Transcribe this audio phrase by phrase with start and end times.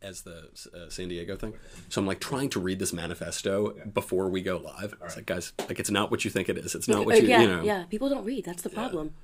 [0.00, 1.54] as the uh, San Diego thing.
[1.88, 4.94] So I'm like trying to read this manifesto before we go live.
[5.04, 6.74] It's like, guys, like it's not what you think it is.
[6.74, 7.62] It's not what you, yeah, you know.
[7.62, 7.84] yeah.
[7.90, 8.44] People don't read.
[8.44, 9.14] That's the problem.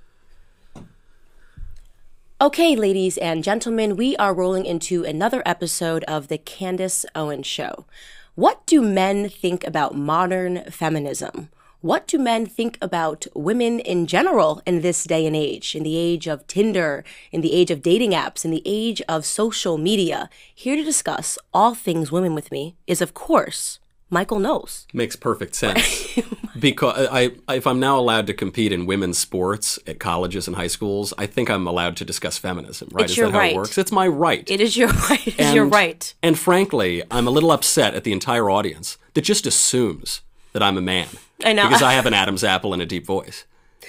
[2.40, 7.86] Okay, ladies and gentlemen, we are rolling into another episode of the Candace Owens Show.
[8.34, 11.48] What do men think about modern feminism?
[11.84, 15.98] What do men think about women in general in this day and age, in the
[15.98, 20.30] age of Tinder, in the age of dating apps, in the age of social media?
[20.54, 24.86] Here to discuss all things women with me is, of course, Michael Knowles.
[24.94, 26.18] Makes perfect sense.
[26.58, 30.68] because I, if I'm now allowed to compete in women's sports at colleges and high
[30.68, 33.04] schools, I think I'm allowed to discuss feminism, right?
[33.04, 33.52] It's Is your that how right.
[33.52, 33.76] it works?
[33.76, 34.50] It's my right.
[34.50, 35.26] It is your right.
[35.26, 36.14] It is your right.
[36.22, 40.22] And frankly, I'm a little upset at the entire audience that just assumes
[40.54, 41.08] that I'm a man.
[41.44, 41.66] I know.
[41.68, 43.44] Because I have an Adam's apple and a deep voice.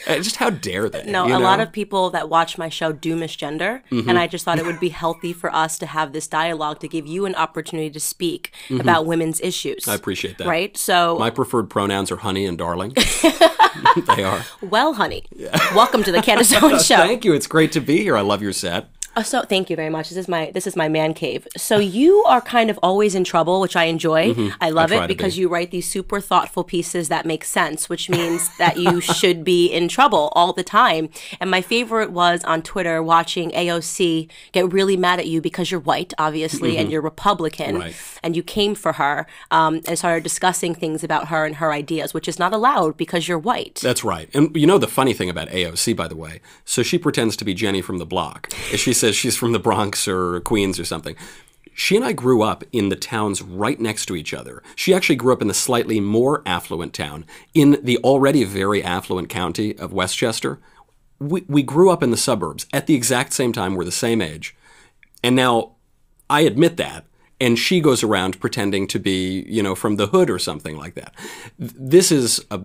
[0.08, 1.04] Uh, Just how dare they?
[1.06, 4.44] No, you a lot of people that watch my show do misgender, and I just
[4.44, 7.34] thought it would be healthy for us to have this dialogue to give you an
[7.36, 9.84] opportunity to speak about women's issues.
[9.84, 9.92] Mm-hmm.
[9.92, 10.48] I appreciate that.
[10.48, 10.76] Right?
[10.76, 12.94] So, My preferred pronouns are honey and darling.
[14.18, 14.42] they are.
[14.62, 15.26] well, honey,
[15.74, 16.98] welcome to the Candace Owens Show.
[16.98, 17.34] Thank you.
[17.34, 18.18] It's great to be here.
[18.18, 18.90] I love your set.
[19.16, 20.10] Uh, so, thank you very much.
[20.10, 21.48] This is my this is my man cave.
[21.58, 24.34] So, you are kind of always in trouble, which I enjoy.
[24.62, 25.04] I love Mm-hmm.
[25.04, 25.42] it because be.
[25.42, 29.68] you write these super thoughtful pieces that make sense, which means that you should be
[29.68, 31.10] in trouble all the time.
[31.40, 35.80] And my favorite was on Twitter watching AOC get really mad at you because you're
[35.80, 37.78] white, obviously, and you're Republican, Mm-hmm.
[37.80, 37.96] Right.
[38.24, 42.14] and you came for her um, and started discussing things about her and her ideas,
[42.14, 43.76] which is not allowed because you're white.
[43.82, 44.30] That's right.
[44.34, 46.42] And you know the funny thing about AOC, by the way?
[46.66, 48.52] So she pretends to be Jenny from the block.
[48.76, 51.16] She says she's from the Bronx or Queens or something.
[51.74, 54.64] She and I grew up in the towns right next to each other.
[54.76, 59.28] She actually grew up in the slightly more affluent town in the already very affluent
[59.28, 60.60] county of Westchester.
[61.20, 63.76] We, we grew up in the suburbs at the exact same time.
[63.76, 64.56] We're the same age.
[65.22, 65.74] And now
[66.30, 67.06] I admit that.
[67.42, 70.96] And she goes around pretending to be, you know, from the hood or something like
[70.96, 71.14] that.
[71.60, 72.62] This is a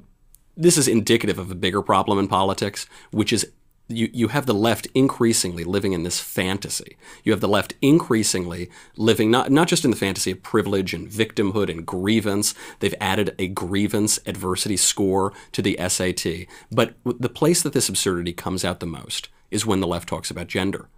[0.57, 3.51] this is indicative of a bigger problem in politics, which is
[3.91, 6.97] you, you have the left increasingly living in this fantasy.
[7.25, 11.09] You have the left increasingly living not, not just in the fantasy of privilege and
[11.09, 12.55] victimhood and grievance.
[12.79, 16.47] They've added a grievance adversity score to the SAT.
[16.71, 20.31] But the place that this absurdity comes out the most is when the left talks
[20.31, 20.89] about gender.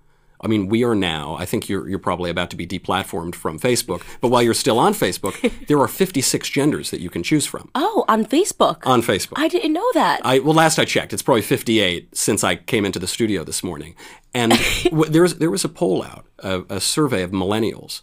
[0.43, 3.61] I mean, we are now, I think you're, you're probably about to be deplatformed from
[3.61, 7.47] Facebook, but while you're still on Facebook, there are 56 genders that you can choose
[7.47, 8.85] from oh, on Facebook.
[8.85, 9.35] on Facebook.
[9.37, 10.21] I didn't know that.
[10.25, 13.63] I well, last I checked, it's probably 58 since I came into the studio this
[13.63, 13.95] morning,
[14.35, 14.53] and
[14.85, 18.03] w- there was there was a poll out, a, a survey of millennials.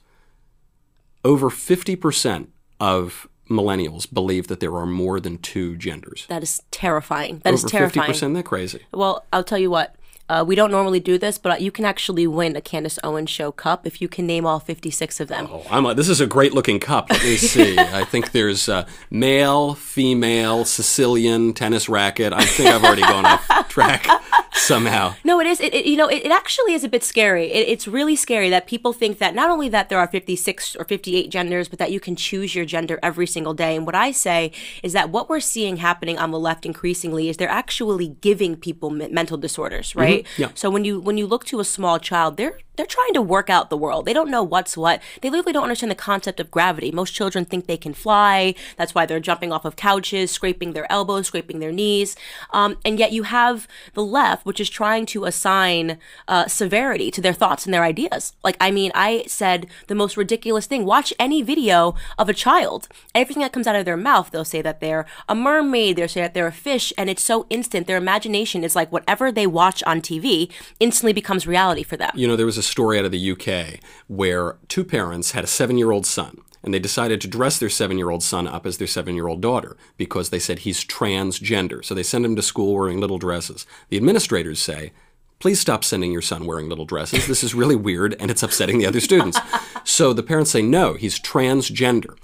[1.25, 6.25] Over 50 percent of millennials believe that there are more than two genders.
[6.29, 7.41] that is terrifying.
[7.43, 8.07] That is Over terrifying.
[8.07, 8.85] 50 percent, that crazy.
[8.93, 9.95] Well, I'll tell you what.
[10.29, 13.51] Uh, we don't normally do this, but you can actually win a Candace Owens Show
[13.51, 15.47] cup if you can name all 56 of them.
[15.49, 17.09] Oh, I'm like, this is a great looking cup.
[17.09, 17.77] Let me see.
[17.79, 22.31] I think there's uh, male, female, Sicilian, tennis racket.
[22.31, 24.07] I think I've already gone off track
[24.53, 25.15] somehow.
[25.23, 25.59] No, it is.
[25.59, 27.51] It, it- you know, it, it actually is a bit scary.
[27.51, 30.85] It, it's really scary that people think that not only that there are 56 or
[30.85, 33.75] 58 genders, but that you can choose your gender every single day.
[33.75, 34.51] And what I say
[34.81, 38.89] is that what we're seeing happening on the left increasingly is they're actually giving people
[38.89, 39.99] me- mental disorders, mm-hmm.
[39.99, 40.27] right?
[40.37, 40.49] Yeah.
[40.55, 43.49] So when you when you look to a small child, they're they're trying to work
[43.49, 44.05] out the world.
[44.05, 45.01] They don't know what's what.
[45.19, 46.91] They literally don't understand the concept of gravity.
[46.91, 48.55] Most children think they can fly.
[48.77, 52.15] That's why they're jumping off of couches, scraping their elbows, scraping their knees.
[52.51, 55.97] Um, and yet you have the left, which is trying to assign
[56.29, 58.31] uh, severity to their thoughts and their ideas.
[58.45, 60.85] Like, I mean, I said the most ridiculous thing.
[60.85, 62.87] Watch any video of a child.
[63.13, 66.21] Everything that comes out of their mouth, they'll say that they're a mermaid, they'll say
[66.21, 67.87] that they're a fish, and it's so instant.
[67.87, 72.11] Their imagination is like whatever they watch on TV instantly becomes reality for them.
[72.15, 75.47] You know, there was a story out of the UK where two parents had a
[75.47, 78.65] seven year old son, and they decided to dress their seven year old son up
[78.65, 81.83] as their seven year old daughter because they said he's transgender.
[81.83, 83.65] So they send him to school wearing little dresses.
[83.89, 84.91] The administrators say,
[85.39, 87.25] Please stop sending your son wearing little dresses.
[87.25, 89.39] This is really weird and it's upsetting the other students.
[89.85, 92.15] So the parents say, No, he's transgender.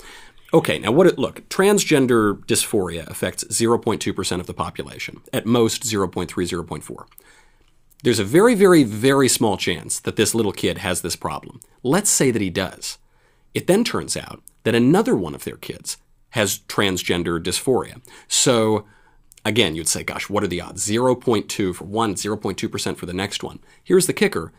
[0.54, 6.28] Okay, now what it look, transgender dysphoria affects 0.2% of the population, at most 0.3,
[6.28, 7.06] 0.4.
[8.04, 11.60] There's a very, very, very small chance that this little kid has this problem.
[11.82, 12.98] Let's say that he does.
[13.54, 15.98] It then turns out that another one of their kids
[16.32, 18.02] has transgender dysphoria.
[18.28, 18.86] So,
[19.46, 20.86] again, you'd say, gosh, what are the odds?
[20.88, 23.60] 0.2 for one, 0.2% for the next one.
[23.84, 24.52] Here's the kicker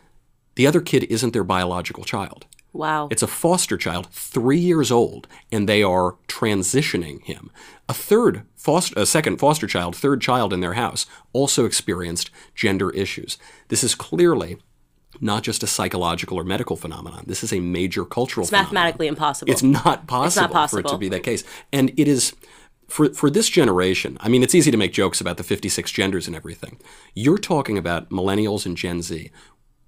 [0.55, 2.47] the other kid isn't their biological child.
[2.73, 3.07] Wow.
[3.09, 7.49] It's a foster child, three years old, and they are transitioning him.
[7.89, 12.89] A third foster, a second foster child, third child in their house, also experienced gender
[12.91, 13.37] issues.
[13.69, 14.57] This is clearly
[15.19, 17.23] not just a psychological or medical phenomenon.
[17.25, 18.73] This is a major cultural It's phenomenon.
[18.73, 19.51] mathematically impossible.
[19.51, 21.43] It's not possible, It's not possible for it to be that case.
[21.73, 22.35] And it is
[22.87, 24.17] for for this generation.
[24.21, 26.77] I mean, it's easy to make jokes about the 56 genders and everything.
[27.15, 29.31] You're talking about millennials and Gen Z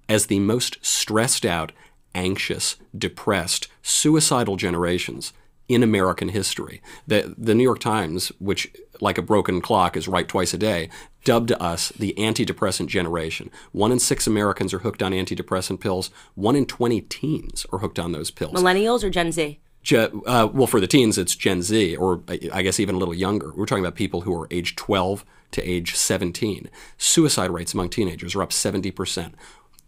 [0.08, 1.70] as the most stressed out,
[2.14, 5.32] anxious, depressed, suicidal generations
[5.68, 6.82] in American history.
[7.06, 10.90] The the New York Times, which like a broken clock is right twice a day,
[11.24, 13.50] dubbed us the antidepressant generation.
[13.72, 16.10] One in six Americans are hooked on antidepressant pills.
[16.34, 18.54] One in 20 teens are hooked on those pills.
[18.54, 19.60] Millennials or Gen Z?
[19.92, 23.14] Uh, well, for the teens, it's Gen Z, or I I guess even a little
[23.14, 23.52] younger.
[23.54, 26.68] We're talking about people who are age 12 to age 17.
[26.98, 29.32] Suicide rates among teenagers are up 70%.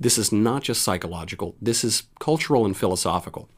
[0.03, 3.49] This is not just psychological, this is cultural and philosophical.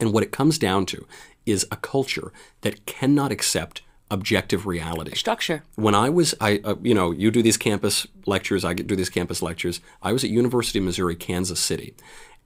[0.00, 1.06] And what it comes down to
[1.46, 2.30] is a culture
[2.60, 3.80] that cannot accept
[4.10, 5.62] objective reality Structure.
[5.76, 9.08] when I was, I, uh, you know, you do these campus lectures, I do these
[9.08, 9.80] campus lectures.
[10.02, 11.94] I was at University of Missouri, Kansas City,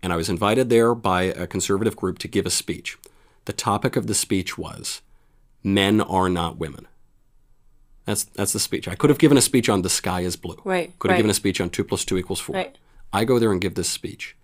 [0.05, 2.97] and I was invited there by a conservative group to give a speech.
[3.47, 5.03] The topic of the speech was,
[5.65, 6.87] "Men are not women."
[8.05, 8.87] That's that's the speech.
[8.87, 10.61] I could have given a speech on the sky is blue.
[10.65, 11.19] Right, Could have right.
[11.19, 12.55] given a speech on two plus two equals four.
[12.57, 12.77] Right.
[13.13, 14.37] I go there and give this speech.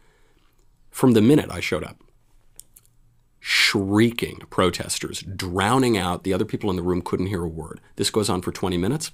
[0.91, 2.03] From the minute I showed up,
[3.41, 7.81] shrieking protesters, drowning out the other people in the room, couldn't hear a word.
[7.97, 9.11] This goes on for 20 minutes.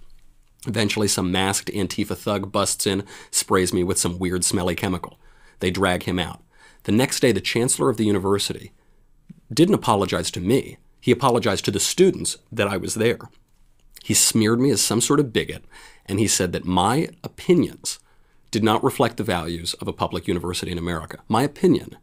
[0.67, 5.19] Eventually, some masked Antifa thug busts in, sprays me with some weird, smelly chemical.
[5.61, 6.43] They drag him out.
[6.85, 8.73] The next day, the chancellor of the university
[9.53, 10.79] didn't apologize to me.
[11.01, 13.29] He apologized to the students that I was there.
[14.03, 15.65] He smeared me as some sort of bigot,
[16.07, 17.99] and he said that my opinions
[18.55, 21.19] did not reflect the values of a public university in America.
[21.27, 21.97] My opinion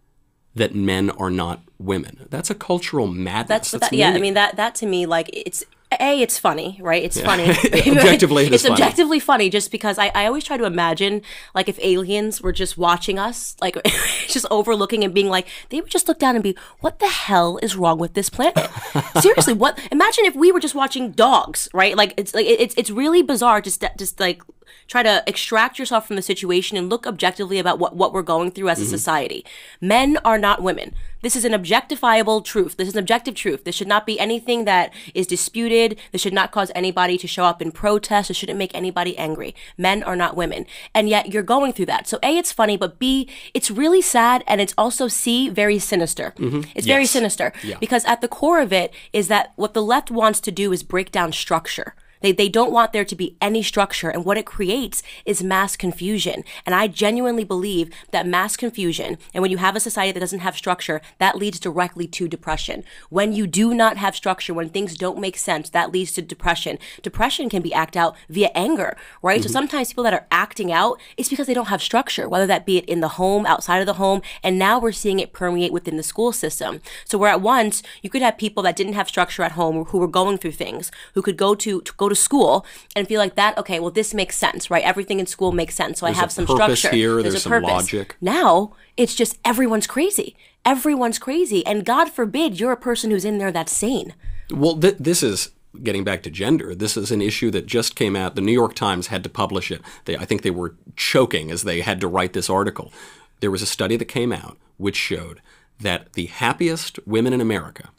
[0.53, 2.27] that men are not women.
[2.29, 3.47] That's a cultural madness.
[3.47, 4.09] That's, That's that, yeah.
[4.09, 5.63] I mean that that to me like it's
[5.99, 8.73] a it's funny right it's funny Objectively, it is it's funny.
[8.73, 11.21] objectively funny just because I, I always try to imagine
[11.53, 13.77] like if aliens were just watching us like
[14.27, 17.59] just overlooking and being like they would just look down and be what the hell
[17.61, 18.69] is wrong with this planet
[19.19, 22.89] seriously what imagine if we were just watching dogs right like it's like it's it's
[22.89, 24.41] really bizarre just just like
[24.87, 28.51] try to extract yourself from the situation and look objectively about what, what we're going
[28.51, 28.85] through as Mm-hmm.
[28.85, 29.45] a society.
[29.79, 30.93] Men are not women.
[31.21, 32.77] This is an objectifiable truth.
[32.77, 33.63] This is an objective truth.
[33.63, 35.99] This should not be anything that is disputed.
[36.11, 38.31] This should not cause anybody to show up in protest.
[38.31, 39.53] It shouldn't make anybody angry.
[39.77, 40.65] Men are not women.
[40.95, 42.07] And yet you're going through that.
[42.07, 46.33] So A, it's funny, but B, it's really sad and it's also C, very sinister.
[46.75, 47.53] It's very sinister.
[47.63, 47.77] Yeah.
[47.79, 50.81] Because at the core of it is that what the left wants to do is
[50.81, 51.93] break down structure.
[52.21, 54.09] They, they don't want there to be any structure.
[54.09, 56.43] And what it creates is mass confusion.
[56.65, 60.39] And I genuinely believe that mass confusion, and when you have a society that doesn't
[60.39, 62.83] have structure, that leads directly to depression.
[63.09, 66.77] When you do not have structure, when things don't make sense, that leads to depression.
[67.01, 69.41] Depression can be acted out via anger, right?
[69.41, 69.53] So mm-hmm.
[69.53, 72.77] sometimes people that are acting out, it's because they don't have structure, whether that be
[72.77, 74.21] it in the home, outside of the home.
[74.43, 76.81] And now we're seeing it permeate within the school system.
[77.05, 79.97] So where at once you could have people that didn't have structure at home who
[79.97, 82.65] were going through things, who could go to, to go to school
[82.95, 84.83] and feel like that, okay, well, this makes sense, right?
[84.83, 85.99] Everything in school makes sense.
[85.99, 86.95] So I There's have a some purpose structure.
[86.95, 88.15] here, there's some logic.
[88.21, 90.35] Now it's just everyone's crazy.
[90.63, 91.65] Everyone's crazy.
[91.65, 94.13] And God forbid you're a person who's in there that's sane.
[94.51, 96.75] Well, th- this is getting back to gender.
[96.75, 98.35] This is an issue that just came out.
[98.35, 99.81] The New York Times had to publish it.
[100.05, 102.91] They, I think they were choking as they had to write this article.
[103.39, 105.41] There was a study that came out which showed
[105.79, 107.89] that the happiest women in America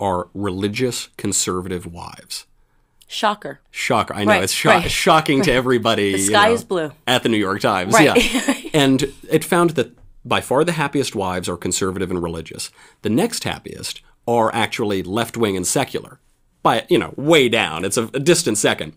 [0.00, 2.46] are religious conservative wives.
[3.12, 3.60] Shocker.
[3.70, 4.14] Shocker!
[4.14, 4.90] I know Right, it's sho- right.
[4.90, 6.12] shocking to everybody.
[6.12, 6.92] The sky is blue.
[7.06, 7.94] at the New York Times.
[8.00, 8.14] Yeah,
[8.74, 9.92] and it found that
[10.24, 12.70] by far the happiest wives are conservative and religious.
[13.02, 16.20] The next happiest are actually left wing and secular,
[16.62, 17.84] by you know way down.
[17.84, 18.94] It's a, a distant second.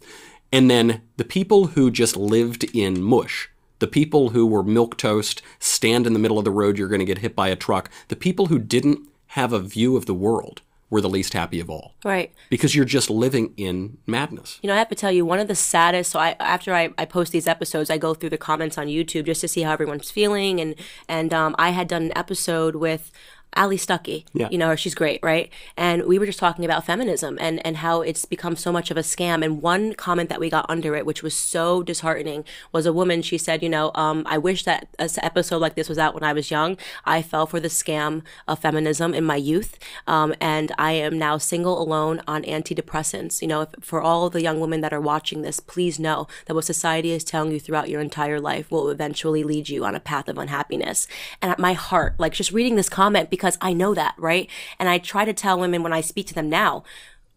[0.52, 5.42] And then the people who just lived in mush, the people who were milk toast,
[5.60, 7.90] stand in the middle of the road, you're going to get hit by a truck.
[8.08, 10.62] The people who didn't have a view of the world
[10.96, 12.34] were the least happy of all Right.
[12.50, 14.60] because you're just living in madness.
[14.62, 16.12] You know, I have to tell you, one of the saddest.
[16.12, 19.26] So, I after I, I post these episodes, I go through the comments on YouTube
[19.26, 20.76] just to see how everyone's feeling, and
[21.10, 23.12] and um, I had done an episode with.
[23.56, 24.50] Allie Stuckey, Yeah.
[24.52, 25.50] you know her, she's great, right?
[25.78, 28.98] And we were just talking about feminism and, and how it's become so much of
[28.98, 29.44] a scam.
[29.44, 33.22] And one comment that we got under it, which was so disheartening, was a woman.
[33.22, 36.24] She said, "You know, um, I wish that an episode like this was out when
[36.24, 36.78] I was young.
[37.06, 41.38] I fell for the scam of feminism in my youth, um, and I am now
[41.38, 43.42] single, alone on antidepressants.
[43.42, 46.56] You know, if, for all the young women that are watching this, please know that
[46.56, 50.00] what society is telling you throughout your entire life will eventually lead you on a
[50.00, 51.08] path of unhappiness.
[51.42, 54.50] And at my heart, like just reading this comment because I know that, right?
[54.80, 56.84] And I try to tell women when I speak to them now,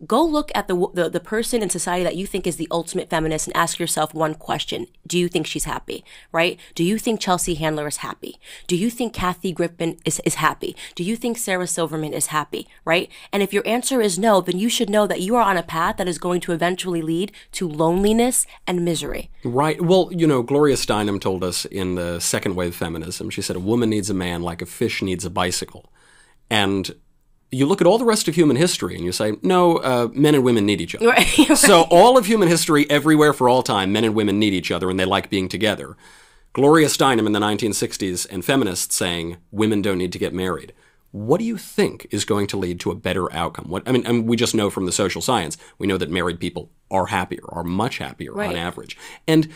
[0.07, 3.11] go look at the, the the person in society that you think is the ultimate
[3.11, 7.21] feminist and ask yourself one question do you think she's happy right do you think
[7.21, 8.39] chelsea handler is happy
[8.69, 12.69] do you think kathy griffin is, is happy do you think sarah silverman is happy
[12.85, 15.57] right and if your answer is no then you should know that you are on
[15.57, 19.81] a path that is going to eventually lead to loneliness and misery Right.
[19.81, 23.61] Well, you know, Gloria Steinem told us in the second wave feminism, she said, a
[23.61, 25.87] woman needs a man like a fish needs a bicycle.
[26.51, 26.95] And
[27.51, 30.35] you look at all the rest of human history and you say, no, uh, men
[30.35, 31.07] and women need each other.
[31.09, 31.57] Right.
[31.57, 34.91] So all of human history, everywhere for all time, men and women need each other
[34.91, 35.97] and they like being together.
[36.53, 40.73] Gloria Steinem in the 1960s and feminists saying women don't need to get married.
[41.11, 43.67] What do you think is going to lead to a better outcome?
[43.71, 46.39] What I mean, and we just know from the social science, we know that married
[46.41, 48.51] people are happier, are much happier Right.
[48.51, 48.97] on average.
[49.27, 49.49] And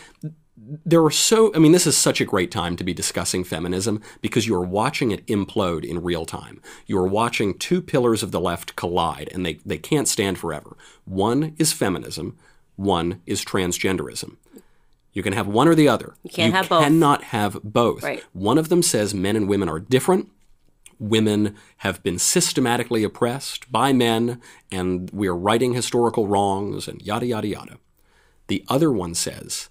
[0.55, 4.01] there are so I mean this is such a great time to be discussing feminism
[4.21, 6.61] because you're watching it implode in real time.
[6.85, 10.77] You're watching two pillars of the left collide and they, they can't stand forever.
[11.05, 12.37] One is feminism,
[12.75, 14.37] one is transgenderism.
[15.11, 16.15] You can have one or the other.
[16.23, 16.83] You can't have both.
[16.83, 18.03] cannot have both.
[18.03, 18.23] Right.
[18.33, 20.29] One of them says men and women are different.
[20.99, 24.41] Women have been systematically oppressed by men,
[24.71, 27.77] and we are righting historical wrongs, and yada, yada, yada.
[28.47, 29.69] The other one says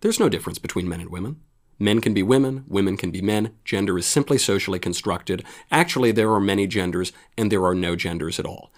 [0.00, 1.40] there's no difference between men and women.
[1.78, 3.54] Men can be women, women can be men.
[3.64, 5.44] Gender is simply socially constructed.
[5.70, 8.72] Actually, there are many genders, and there are no genders at all.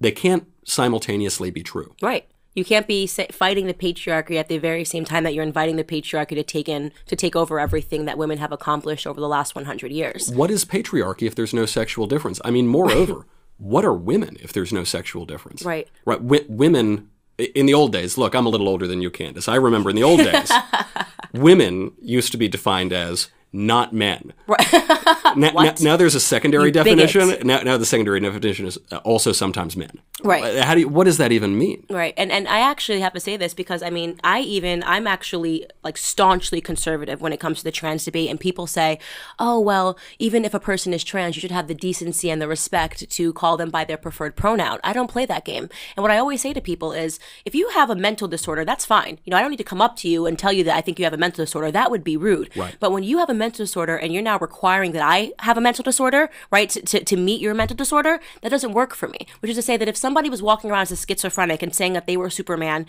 [0.00, 1.94] They can't simultaneously be true.
[2.00, 2.26] Right.
[2.54, 5.84] You can't be fighting the patriarchy at the very same time that you're inviting the
[5.84, 9.54] patriarchy to take in to take over everything that women have accomplished over the last
[9.54, 10.30] 100 years.
[10.30, 12.40] What is patriarchy if there's no sexual difference?
[12.44, 15.62] I mean, moreover, what are women if there's no sexual difference?
[15.62, 15.88] Right.
[16.04, 16.20] Right.
[16.20, 17.08] W- women
[17.38, 18.18] in the old days.
[18.18, 19.48] Look, I'm a little older than you, Candace.
[19.48, 20.50] I remember in the old days,
[21.32, 24.32] women used to be defined as not men.
[25.34, 27.46] Now, now, now there's a secondary You definition.
[27.46, 29.98] Now, now the secondary definition is uh, also sometimes men.
[30.22, 30.44] Right.
[30.58, 31.86] Uh, How do you, what does that even mean?
[31.88, 32.14] Right.
[32.16, 35.66] And and I actually have to say this because I mean, I even I'm actually
[35.82, 38.98] like staunchly conservative when it comes to the trans debate and people say,
[39.38, 42.48] "Oh, well, even if a person is trans, you should have the decency and the
[42.48, 45.68] respect to call them by their preferred pronoun." I don't play that game.
[45.96, 48.84] And what I always say to people is, if you have a mental disorder, that's
[48.84, 49.18] fine.
[49.24, 50.82] You know, I don't need to come up to you and tell you that I
[50.82, 51.70] think you have a mental disorder.
[51.70, 52.54] That would be rude.
[52.54, 52.76] Right.
[52.78, 55.64] But when you have a mental disorder and you're now requiring that I have a
[55.68, 56.22] mental disorder,
[56.56, 59.20] right, to, to, to meet your mental disorder, that doesn't work for me.
[59.40, 61.92] Which is to say that if somebody was walking around as a schizophrenic and saying
[61.94, 62.86] that they were Superman,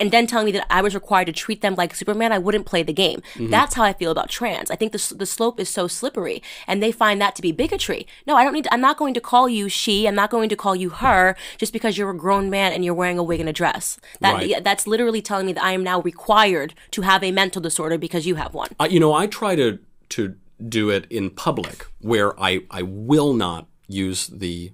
[0.00, 2.64] and then telling me that I was required to treat them like Superman, I wouldn't
[2.64, 3.20] play the game.
[3.34, 3.50] Mm-hmm.
[3.50, 4.70] That's how I feel about trans.
[4.70, 8.06] I think the, the slope is so slippery, and they find that to be bigotry.
[8.26, 8.66] No, I don't need.
[8.72, 10.08] I'm not going to call you she.
[10.08, 12.94] I'm not going to call you her just because you're a grown man and you're
[12.94, 14.00] wearing a wig and a dress.
[14.20, 14.64] That Right.
[14.64, 18.26] that's literally telling me that I am now required to have a mental disorder because
[18.26, 18.70] you have one.
[18.80, 19.78] I, you know, I try to
[20.10, 20.36] to
[20.68, 24.72] do it in public where I I will not use the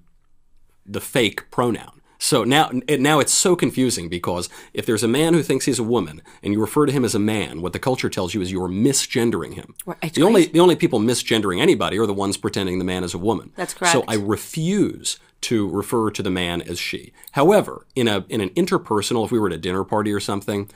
[0.85, 1.93] the fake pronoun.
[2.19, 5.79] So now it- now it's so confusing because if there's a man who thinks he's
[5.79, 8.41] a woman and you refer to him as a man, what the culture tells you
[8.41, 9.75] is you're misgendering him.
[9.85, 13.15] Right, The only the only people misgendering anybody are the ones pretending the man is
[13.15, 13.53] a woman.
[13.55, 13.93] That's correct.
[13.93, 14.05] So.
[14.09, 17.13] I refuse to refer to the man as she.
[17.33, 20.71] However, in a in an interpersonal, if we were at a dinner party or something,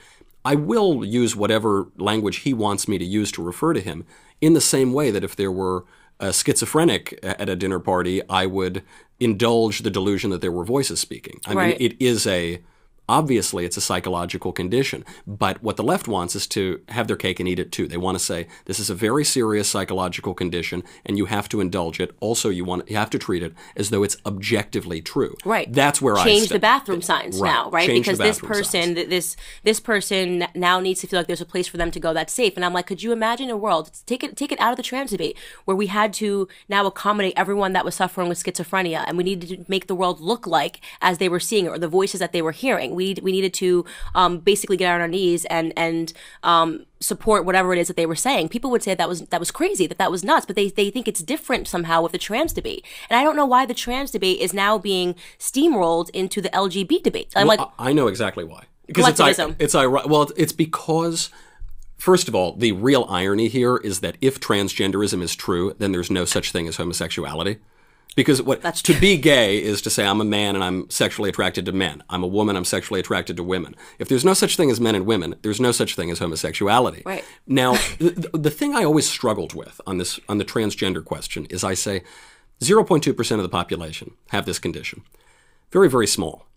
[0.45, 4.05] I will use whatever language he wants me to use to refer to him.
[4.41, 5.85] In the same way that if there were
[6.19, 8.83] a schizophrenic at a dinner party, I would
[9.19, 11.39] indulge the delusion that there were voices speaking.
[11.45, 11.79] I Right.
[11.79, 12.59] mean, it is a
[13.09, 17.39] obviously it's a psychological condition but what the left wants is to have their cake
[17.39, 20.83] and eat it too they want to say this is a very serious psychological condition
[21.05, 23.89] and you have to indulge it also you want you have to treat it as
[23.89, 25.71] though it's objectively true Right.
[25.73, 27.49] that's where i change the bathroom signs Right.
[27.51, 27.87] now, right?
[27.87, 29.09] Change because this person, signs.
[29.09, 32.13] this this person now needs to feel like there's a place for them to go
[32.13, 32.53] that's safe.
[32.55, 33.91] And I'm like, could you imagine a world?
[34.05, 37.33] Take it take it out of the trans debate where we had to now accommodate
[37.37, 40.81] everyone that was suffering with schizophrenia, and we needed to make the world look like
[41.01, 42.90] as they were seeing it or the voices that they were hearing.
[42.91, 47.73] We we needed to um, basically get on our knees and and um, support whatever
[47.73, 48.49] it is that they were saying.
[48.49, 50.89] People would say that was that was crazy, that that was nuts, but they they
[50.89, 52.85] think it's different somehow with the trans debate.
[53.09, 57.03] And I don't know why the trans debate is now being steamrolled into the LGBT
[57.03, 57.33] debate.
[57.35, 58.65] I'm like, I know exactly why.
[58.87, 59.55] Because it's, Collectivism.
[59.59, 59.73] it's.
[59.73, 61.29] Well, it's because,
[61.97, 66.11] first of all, the real irony here is that if transgenderism is true, then there's
[66.11, 67.59] no such thing as homosexuality.
[68.15, 71.29] Because what That's to be gay is to say I'm a man and I'm sexually
[71.29, 72.03] attracted to men.
[72.09, 72.57] I'm a woman.
[72.57, 73.73] I'm sexually attracted to women.
[73.99, 77.03] If there's no such thing as men and women, there's no such thing as homosexuality.
[77.05, 77.23] Right.
[77.47, 81.63] Now, the, the thing I always struggled with on this on the transgender question is
[81.63, 82.03] I say
[82.59, 85.03] 0.2 percent of the population have this condition.
[85.71, 86.47] Very very small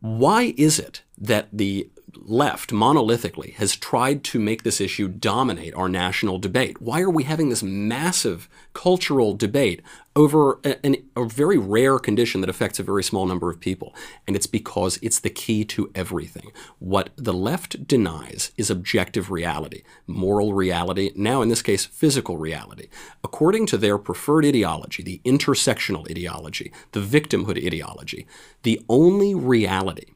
[0.00, 1.90] why is it that the
[2.24, 6.80] left monolithically has tried to make this issue dominate our national debate.
[6.80, 9.82] Why are we having this massive cultural debate
[10.14, 13.94] over a, a, very rare condition that affects a very small number of people?
[14.26, 16.52] And it's because it's the key to everything.
[16.78, 22.88] What the left denies is objective reality, moral reality, now in this case, physical reality.
[23.24, 28.26] According to their preferred ideology, the intersectional ideology, the victimhood ideology,
[28.62, 30.14] the only reality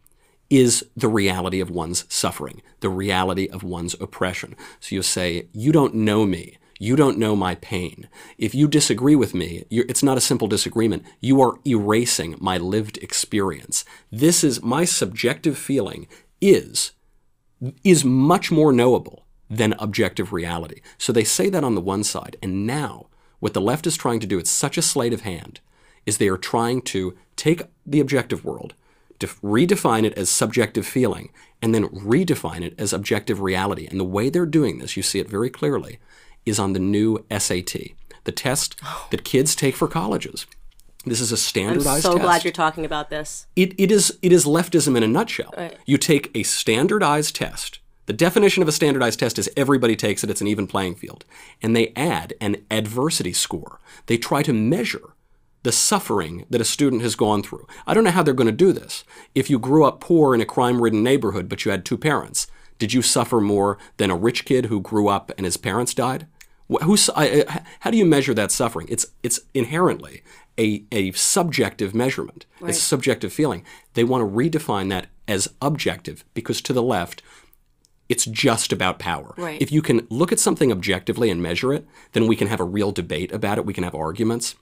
[0.55, 4.55] is the reality of one's suffering, the reality of one's oppression.
[4.79, 6.59] So you say, You don't know me.
[6.79, 8.09] You don't know my pain.
[8.37, 11.05] If you disagree with me, it's not a simple disagreement.
[11.21, 13.85] You are erasing my lived experience.
[14.11, 16.07] This is my subjective feeling
[16.41, 16.93] is
[17.83, 20.81] is much more knowable than objective reality.
[20.99, 23.07] So they say that on the one side, and now
[23.39, 25.61] what the left is trying to do, it's such a sleight of hand,
[26.05, 28.75] is they are trying to take the objective world,
[29.43, 31.31] redefine it as subjective feeling,
[31.63, 33.87] and then redefine it as objective reality.
[33.91, 35.99] And the way they're doing this, you see it very clearly,
[36.45, 37.75] is on the new SAT,
[38.25, 39.09] the test oh.
[39.11, 40.47] that kids take for colleges.
[41.07, 42.07] This is a standardized test.
[42.07, 42.25] I'm so test.
[42.25, 43.47] glad you're talking about this.
[43.57, 45.53] It, it, is, it is leftism in a nutshell.
[45.57, 45.77] Right.
[45.87, 47.81] You take a standardized test.
[48.07, 51.25] The definition of a standardized test is everybody takes it, it's an even playing field.
[51.63, 53.81] And they add an adversity score.
[54.07, 55.14] They try to measure
[55.65, 57.67] the suffering that a student has gone through.
[57.87, 59.03] I don't know how they're going to do this.
[59.35, 62.47] If you grew up poor in a crime ridden neighborhood, but you had two parents,
[62.79, 66.27] did you suffer more than a rich kid who grew up and his parents died?
[66.83, 68.87] Who's, I, how do you measure that suffering?
[68.91, 70.23] It's, it's inherently
[70.59, 72.47] a, a subjective measurement.
[72.61, 72.71] Right.
[72.71, 73.65] It's a subjective feeling.
[73.95, 77.23] They want to redefine that as objective because to the left,
[78.09, 79.35] it's just about power.
[79.39, 79.61] Right.
[79.63, 82.65] If you can look at something objectively and measure it, then we can have a
[82.65, 83.65] real debate about it.
[83.65, 84.55] We can have arguments.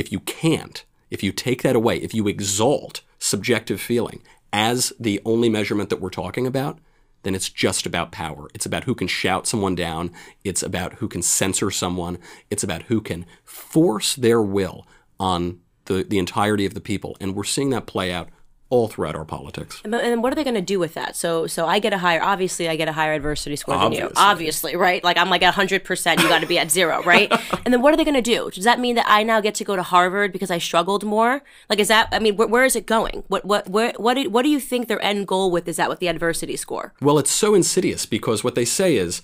[0.00, 5.20] If you can't, if you take that away, if you exalt subjective feeling as the
[5.26, 6.78] only measurement that we're talking about,
[7.22, 8.48] then it's just about power.
[8.54, 10.10] It's about who can shout someone down.
[10.42, 12.16] It's about who can censor someone.
[12.48, 14.86] It's about who can force their will
[15.18, 17.14] on the, the entirety of the people.
[17.20, 18.30] And we're seeing that play out
[18.70, 19.80] all throughout our politics.
[19.84, 21.16] And, and what are they going to do with that?
[21.16, 22.22] So, so I get a higher.
[22.22, 24.08] Obviously, I get a higher adversity score obviously.
[24.08, 24.14] than you.
[24.16, 25.02] Obviously, right?
[25.02, 26.20] Like I'm like hundred percent.
[26.20, 27.30] You got to be at zero, right?
[27.64, 28.50] and then what are they going to do?
[28.50, 31.42] Does that mean that I now get to go to Harvard because I struggled more?
[31.68, 32.08] Like, is that?
[32.12, 33.24] I mean, wh- where is it going?
[33.26, 35.88] What, what, where, what, do, what do you think their end goal with is that
[35.88, 36.94] with the adversity score?
[37.00, 39.20] Well, it's so insidious because what they say is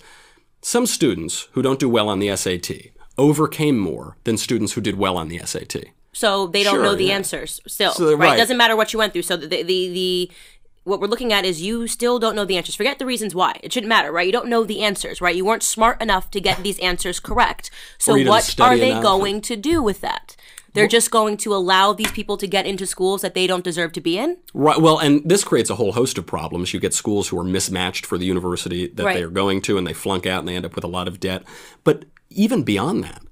[0.61, 4.97] some students who don't do well on the SAT overcame more than students who did
[4.97, 5.85] well on the SAT
[6.17, 7.13] so they don't sure, know the yeah.
[7.15, 8.19] answers still So, right?
[8.29, 8.33] right.
[8.35, 9.63] it doesn't matter what you went through so the, the
[9.99, 10.31] the
[10.83, 13.51] what we're looking at is you still don't know the answers forget the reasons why
[13.63, 16.39] it shouldn't matter right you don't know the answers right you weren't smart enough to
[16.41, 19.03] get these answers correct so Or you didn't what are they enough.
[19.03, 20.35] going to do with that
[20.73, 23.91] they're just going to allow these people to get into schools that they don't deserve
[23.93, 24.79] to be in Right.
[24.79, 26.71] Well, and this creates a whole host of problems.
[26.71, 29.15] You get schools who are mismatched for the university that Right.
[29.15, 31.07] they are going to, and they flunk out and they end up with a lot
[31.07, 31.41] of debt.
[31.83, 33.23] But even beyond that,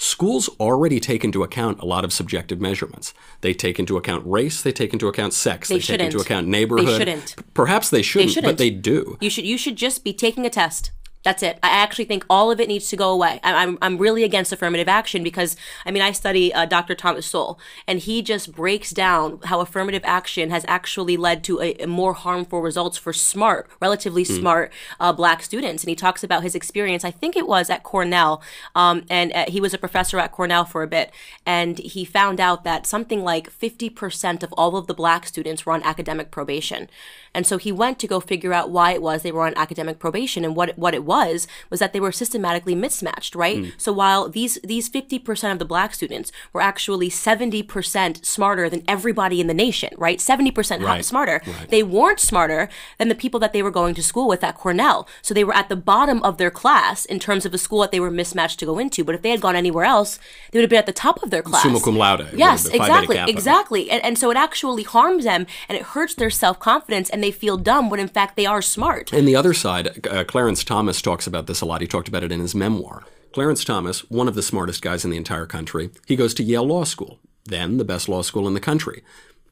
[0.00, 3.12] schools already take into account a lot of subjective measurements.
[3.42, 4.62] They take into account race.
[4.62, 5.68] They take into account sex.
[5.68, 6.96] They take into account neighborhood.
[6.96, 7.36] shouldn't.
[7.52, 8.52] Perhaps they shouldn't, shouldn't.
[8.52, 9.18] but they do.
[9.20, 10.90] You should you should just be taking a test.
[11.22, 11.58] That's it.
[11.62, 13.40] I actually think all of it needs to go away.
[13.42, 15.54] I- I'm, I'm really against affirmative action because,
[15.84, 16.94] I mean, I study uh, Dr.
[16.94, 21.74] Thomas Sowell, and he just breaks down how affirmative action has actually led to a,
[21.74, 25.82] a more harmful results for smart, relatively smart uh, black students.
[25.84, 28.42] And he talks about his experience, I think it was at Cornell,
[28.74, 31.12] um, and uh, he was a professor at Cornell for a bit,
[31.44, 35.74] and he found out that something like 50% of all of the black students were
[35.74, 36.88] on academic probation.
[37.34, 39.98] And so he went to go figure out why it was they were on academic
[39.98, 41.36] probation and what what it was was
[41.70, 43.58] was that they were systematically mismatched, right?
[43.84, 49.40] So while these these 50% of the black students were actually 70% smarter than everybody
[49.42, 50.18] in the nation, right?
[50.18, 51.04] 70% Right.
[51.04, 51.38] smarter.
[51.46, 51.68] Right.
[51.74, 52.62] They weren't smarter
[52.98, 54.98] than the people that they were going to school with at Cornell.
[55.26, 57.92] So they were at the bottom of their class in terms of the school that
[57.92, 59.00] they were mismatched to go into.
[59.04, 60.18] But if they had gone anywhere else,
[60.50, 61.62] they would have been at the top of their class.
[61.62, 62.28] Summa cum laude.
[62.34, 63.82] Yes, exactly, exactly.
[63.92, 67.30] And, and so it actually harms them and it hurts their self confidence and they
[67.42, 69.12] feel dumb when in fact they are smart.
[69.12, 71.80] And the other side, uh, Clarence Thomas talks about this a lot.
[71.80, 73.04] He talked about it in his memoir.
[73.32, 76.64] Clarence Thomas, one of the smartest guys in the entire country, he goes to Yale
[76.66, 79.02] Law School, then the best law school in the country.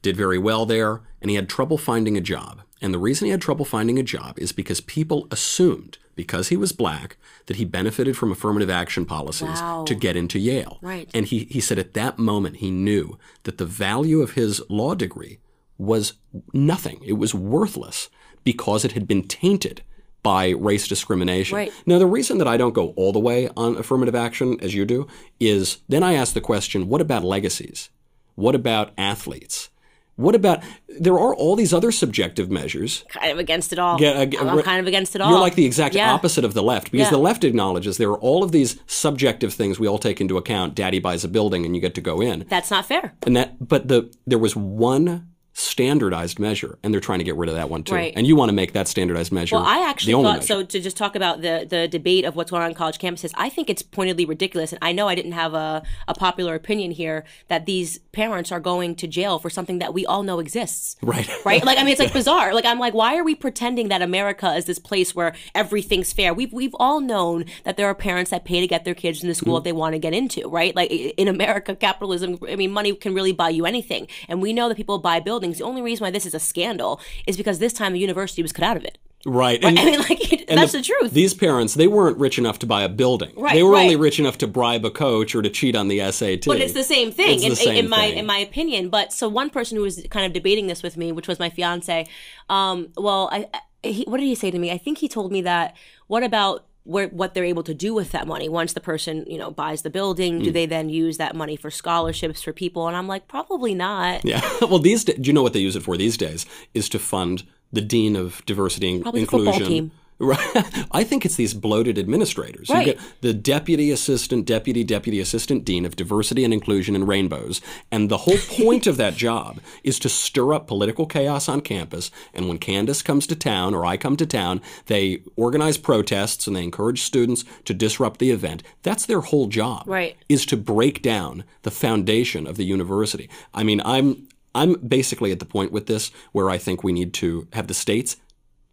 [0.01, 2.61] Did very well there, and he had trouble finding a job.
[2.81, 6.55] And the reason he had trouble finding a job is because people assumed, because he
[6.55, 9.83] was black, that he benefited from affirmative action policies Wow.
[9.85, 10.77] to get into Yale.
[10.81, 11.09] Right.
[11.13, 14.95] And he, he said at that moment he knew that the value of his law
[14.95, 15.39] degree
[15.77, 16.13] was
[16.53, 17.01] nothing.
[17.05, 18.09] It was worthless
[18.45, 19.81] because it had been tainted
[20.23, 21.55] by race discrimination.
[21.55, 21.71] Right.
[21.85, 24.85] Now, the reason that I don't go all the way on affirmative action as you
[24.85, 25.07] do
[25.39, 27.89] is then I ask the question what about legacies?
[28.35, 29.69] What about athletes?
[30.15, 33.05] What about there are all these other subjective measures.
[33.07, 34.01] Kind of against it all.
[34.01, 35.29] Yeah, uh, I'm re- kind of against it all.
[35.31, 36.11] You're like the exact Yeah.
[36.13, 37.11] opposite of the left because Yeah.
[37.11, 40.75] the left acknowledges there are all of these subjective things we all take into account.
[40.75, 42.45] Daddy buys a building and you get to go in.
[42.49, 43.13] That's not fair.
[43.25, 45.27] And that but the there was one
[45.59, 47.93] standardized measure and they're trying to get rid of that one too.
[47.95, 48.13] Right.
[48.15, 50.47] And you want to make that standardized measure Well, I the actually thought measure.
[50.47, 50.63] so.
[50.63, 53.49] To just talk about the the debate of what's going on on college campuses, I
[53.49, 57.23] think it's pointedly ridiculous, and I know I didn't have a, a popular opinion here
[57.49, 60.95] that these parents are going to jail for something that we all know exists.
[61.01, 61.29] Right.
[61.45, 61.63] Right.
[61.65, 62.53] Like I mean, it's like bizarre.
[62.53, 66.33] Like I'm like, why are we pretending that America is this place where everything's fair?
[66.33, 69.35] We've we've all known that there are parents that pay to get their kids into
[69.35, 69.55] school Mm-hmm.
[69.55, 70.47] that they want to get into.
[70.47, 70.75] Right.
[70.75, 72.37] Like in America, capitalism.
[72.47, 75.48] I mean, money can really buy you anything, and we know that people buy buildings.
[75.57, 78.53] The only reason why this is a scandal is because this time the university was
[78.53, 78.97] cut out of it.
[79.25, 79.61] Right.
[79.63, 81.11] And, I mean, like it, that's the, truth.
[81.11, 83.31] These parents, they weren't rich enough to buy a building.
[83.35, 85.99] Right, they were only rich enough to bribe a coach or to cheat on the
[86.11, 86.45] SAT.
[86.45, 88.17] but it's the same thing It's in, the same in my thing.
[88.19, 88.89] in my opinion.
[88.89, 91.49] But so one person who was kind of debating this with me, which was my
[91.49, 92.07] fiance,
[92.49, 94.71] um, well, I, I he, what did he say to me?
[94.71, 95.75] I think he told me that
[96.07, 99.37] what about where, what they're able to do with that money once the person you
[99.37, 100.37] know buys the building?
[100.37, 100.43] Hmm.
[100.43, 102.87] Do they then use that money for scholarships for people?
[102.87, 104.25] And I'm like, probably not.
[104.25, 104.41] Yeah.
[104.69, 106.45] Well, these do you know what they use it for these days?
[106.73, 109.91] Is to fund the dean of diversity and Probably inclusion.
[110.19, 110.87] Right.
[110.91, 112.69] I think it's these bloated administrators.
[112.69, 112.87] Right.
[112.87, 117.61] You get the deputy assistant, deputy, deputy assistant dean of diversity and inclusion and rainbows.
[117.91, 122.11] And the whole point of that job is to stir up political chaos on campus.
[122.33, 126.55] And when Candace comes to town or I come to town, they organize protests and
[126.55, 128.61] they encourage students to disrupt the event.
[128.83, 129.83] That's their whole job.
[129.85, 130.17] Right.
[130.27, 133.29] Is to break down the foundation of the university.
[133.53, 137.13] I mean, I'm I'm basically at the point with this where I think we need
[137.15, 138.17] to have the states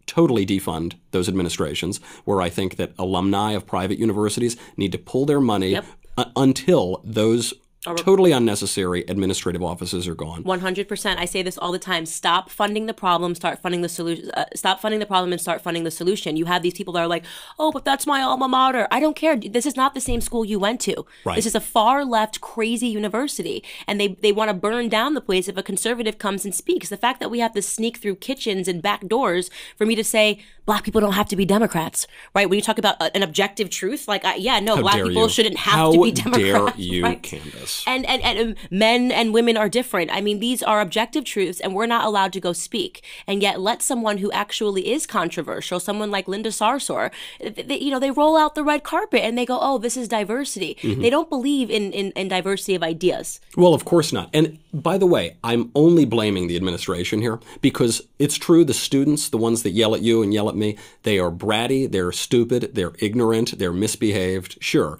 [0.07, 5.27] totally defund those administrations, where I think that alumni of private universities need to pull
[5.27, 5.85] their money Yep.
[6.17, 7.53] uh, until those
[7.95, 10.43] totally unnecessary administrative offices are gone.
[10.43, 11.21] One hundred percent.
[11.21, 12.07] I say this all the time.
[12.07, 13.35] Stop funding the problem.
[13.35, 14.31] Start funding the solution.
[14.33, 16.37] Uh, stop funding the problem and start funding the solution.
[16.37, 17.25] You have these people that are like,
[17.59, 19.37] "Oh, but that's my alma mater." I don't care.
[19.37, 21.07] This is not the same school you went to.
[21.25, 21.37] Right.
[21.37, 25.21] This is a far left, crazy university, and they they want to burn down the
[25.21, 26.89] place if a conservative comes and speaks.
[26.89, 30.05] The fact that we have to sneak through kitchens and back doors for me to
[30.05, 32.49] say black people don't have to be Democrats, right?
[32.51, 35.13] When you talk about uh, an objective truth, like, I, yeah, no, How black people
[35.25, 35.29] you.
[35.29, 36.43] shouldn't have How to be Democrats.
[36.45, 37.23] dare you, right?
[37.23, 37.76] Candace?
[37.87, 40.11] And and, and um, men and women are different.
[40.13, 43.03] I mean, these are objective truths, and we're not allowed to go speak.
[43.27, 47.11] And yet, let someone who actually is controversial, someone like Linda Sarsour,
[47.41, 50.09] they, you know, they roll out the red carpet and they go, "Oh, this is
[50.09, 51.03] diversity." Mm-hmm.
[51.03, 53.41] They don't believe in, in in diversity of ideas.
[53.57, 54.31] Well, of course not.
[54.33, 59.29] And by the way, I'm only blaming the administration here because it's true the students,
[59.31, 62.75] the ones that yell at you and yell at me, they are bratty, they're stupid,
[62.75, 64.59] they're ignorant, they're misbehaved.
[64.61, 64.99] Sure.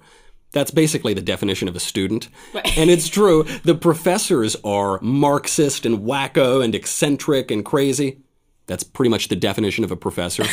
[0.51, 2.29] That's basically the definition of a student.
[2.77, 8.21] And it's true, the professors are Marxist and wacko and eccentric and crazy.
[8.67, 10.43] That's pretty much the definition of a professor.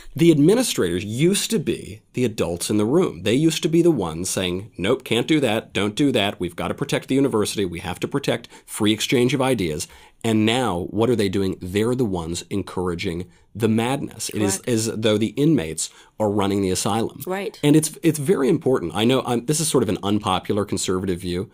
[0.16, 3.22] the administrators used to be the adults in the room.
[3.22, 6.56] They used to be the ones saying, nope, can't do that, don't do that, we've
[6.56, 9.88] got to protect the university, we have to protect free exchange of ideas.
[10.24, 11.58] And now, what are they doing?
[11.60, 14.30] They're the ones encouraging the madness.
[14.30, 17.20] It is as though the inmates are running the asylum.
[17.26, 17.60] Right.
[17.62, 18.92] And it's it's very important.
[18.94, 21.50] I know I'm, this is sort of an unpopular conservative view.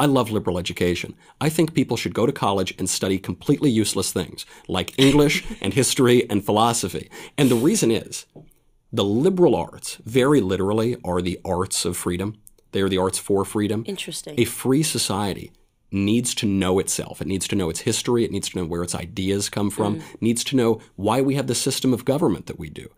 [0.00, 1.14] I love liberal education.
[1.40, 5.74] I think people should go to college and study completely useless things like English and
[5.74, 7.10] history and philosophy.
[7.36, 8.26] And the reason is
[8.92, 12.36] the liberal arts, very literally, are the arts of freedom.
[12.72, 13.84] They are the arts for freedom.
[13.86, 14.34] Interesting.
[14.38, 15.52] A free society
[15.90, 17.20] needs to know itself.
[17.20, 18.24] It needs to know its history.
[18.24, 20.00] It needs to know where its ideas come from.
[20.00, 20.02] Mm.
[20.20, 22.90] Needs to know why we have the system of government that we do.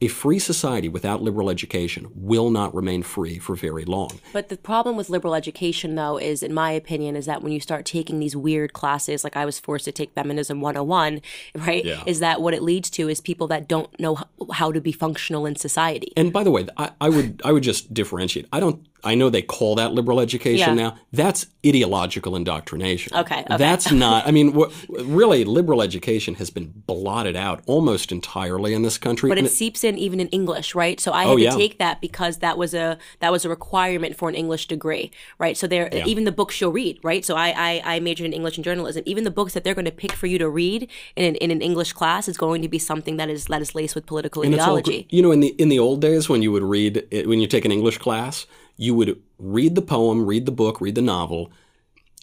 [0.00, 4.20] A free society without liberal education will not remain free for very long.
[4.32, 7.58] But the problem with liberal education, though, is, in my opinion, is that when you
[7.58, 11.20] start taking these weird classes, like I was forced to take Feminism 101,
[11.56, 11.84] right?
[11.84, 12.04] Yeah.
[12.06, 14.18] Is that what it leads to is people that don't know
[14.52, 16.12] how to be functional in society.
[16.16, 18.46] And by the way, I, I would I would just differentiate.
[18.52, 18.86] I don't.
[19.04, 20.82] I know they call that liberal education Yeah.
[20.90, 20.96] now.
[21.12, 23.16] That's ideological indoctrination.
[23.16, 23.56] Okay, okay.
[23.56, 24.26] That's not.
[24.26, 24.52] I mean,
[24.88, 29.28] really, liberal education has been blotted out almost entirely in this country.
[29.28, 30.98] but And it seeps in even in English, right?
[31.00, 31.50] So I had Oh, to yeah.
[31.50, 35.56] take that because that was a that was a requirement for an English degree, right?
[35.56, 37.24] So there, even the books you'll read, right?
[37.24, 39.02] So I, I I majored in English and journalism.
[39.06, 41.50] Even the books that they're going to pick for you to read in an, in
[41.50, 44.42] an English class is going to be something that is that is laced with political
[44.42, 45.06] And it's all ideology.
[45.10, 47.46] you know, in the in the old days when you would read eh, when you
[47.46, 48.46] take an English class,
[48.78, 51.52] you would read the poem, read the book, read the novel,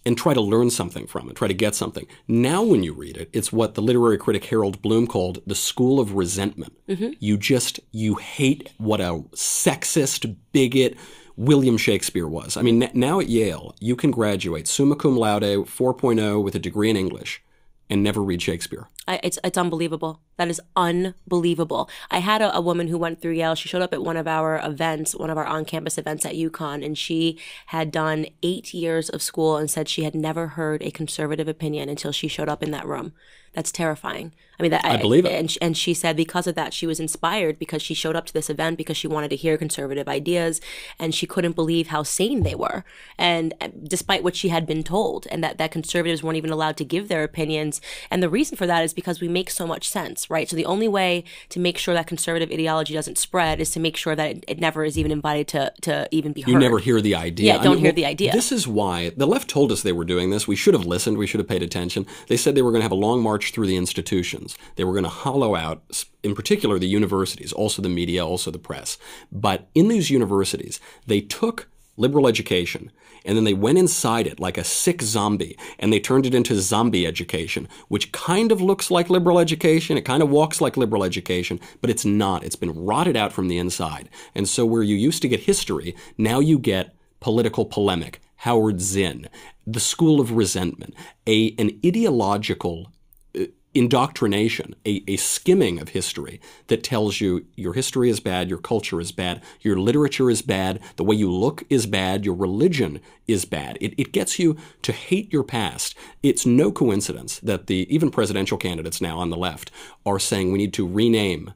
[0.06, 2.08] and try to learn something from it, try to get something.
[2.28, 6.00] Now, when you read it, it's what the literary critic Harold Bloom called the school
[6.00, 6.74] of resentment.
[6.88, 7.12] Mm-hmm.
[7.20, 10.98] You just you hate what a sexist bigot.
[11.38, 12.56] William Shakespeare was.
[12.56, 16.60] I mean, n- now at Yale, you can graduate summa cum laude 4.0 with a
[16.60, 17.44] degree in English
[17.90, 18.88] and never read Shakespeare.
[19.08, 20.22] I, it's it's unbelievable.
[20.38, 21.90] That is unbelievable.
[22.10, 23.56] I had a, a, woman who went through Yale.
[23.56, 26.84] She showed up at one of our events, one of our on-campus events at UConn,
[26.84, 30.92] and she had done eight years of school and said she had never heard a
[30.92, 33.14] conservative opinion until she showed up in that room.
[33.56, 34.34] That's terrifying.
[34.60, 35.34] I mean, that, I believe it.
[35.34, 38.26] And, she, and she said because of that, she was inspired because she showed up
[38.28, 40.62] to this event because she wanted to hear conservative ideas,
[40.98, 42.86] and she couldn't believe how sane they were,
[43.18, 46.78] and uh, despite what she had been told, and that that conservatives weren't even allowed
[46.78, 47.82] to give their opinions.
[48.10, 50.50] And the reason for that is because we make so much sense, right?
[50.50, 53.98] So the only way to make sure that conservative ideology doesn't spread is to make
[53.98, 56.52] sure that it, it never is even invited to to even be heard.
[56.52, 57.54] You never hear the idea.
[57.54, 58.32] Yeah, don't I mean, hear well, the idea.
[58.32, 60.48] This is why the left told us they were doing this.
[60.48, 61.18] We should have listened.
[61.18, 62.06] We should have paid attention.
[62.28, 64.58] They said they were going to have a long march through the institutions.
[64.76, 68.60] They were going to hollow out, in particular, the universities, also the media, also the
[68.60, 68.98] press.
[69.32, 72.92] But in these universities, they took liberal education
[73.26, 76.60] and then they went inside it like a sick zombie and they turned it into
[76.62, 79.98] zombie education, which kind of looks like liberal education.
[79.98, 82.44] It kind of walks like liberal education, but it's not.
[82.44, 84.10] It's been rotted out from the inside.
[84.36, 89.28] And so where you used to get history, now you get political polemic, Howard Zinn,
[89.66, 90.94] the school of resentment,
[91.26, 92.92] a, an ideological
[93.76, 99.02] indoctrination, a, a, skimming of history that tells you your history is bad, your culture
[99.02, 103.44] is bad, your literature is bad, the way you look is bad, your religion is
[103.44, 103.78] bad.
[103.82, 105.94] It, it gets you to hate your past.
[106.24, 109.72] It's no coincidence that the even presidential candidates now on the left
[110.06, 111.54] are saying we need to rename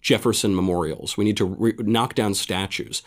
[0.00, 3.02] Jefferson memorials, we need to re- knock down statues.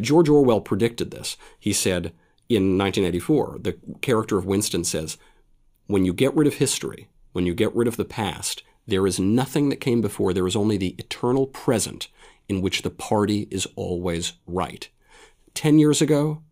[0.00, 1.36] George Orwell predicted this.
[1.58, 2.12] He said
[2.48, 5.18] in 1984, the character of Winston says,
[5.86, 9.18] when you get rid of history, when you get rid of the past, there is
[9.18, 10.32] nothing that came before.
[10.32, 12.06] There is only the eternal present
[12.48, 14.88] in which the party is always right.
[15.52, 16.42] Ten years ago,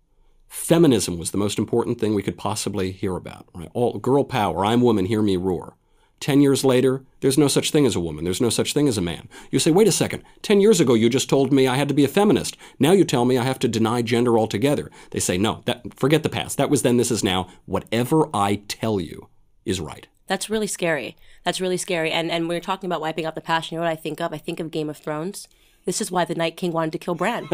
[0.48, 3.46] feminism was the most important thing we could possibly hear about.
[3.54, 3.70] Right?
[3.74, 5.76] All girl power, I'm woman, hear me roar.
[6.18, 8.24] Ten years later, there's no such thing as a woman.
[8.24, 9.28] There's no such thing as a man.
[9.52, 10.24] You say, wait a second.
[10.40, 12.56] Ten years ago, you just told me I had to be a feminist.
[12.80, 14.90] Now you tell me I have to deny gender altogether.
[15.10, 16.56] They say, no, that, forget the past.
[16.58, 17.48] That was then, this is now.
[17.66, 19.28] Whatever I tell you
[19.64, 20.08] is right.
[20.26, 21.16] That's really scary.
[21.44, 22.11] That's really scary.
[22.11, 24.20] And and when you're talking about wiping out the past, you know what I think
[24.20, 24.32] of?
[24.32, 25.48] I think of Game of Thrones.
[25.84, 27.48] This is why the Night King wanted to kill Bran,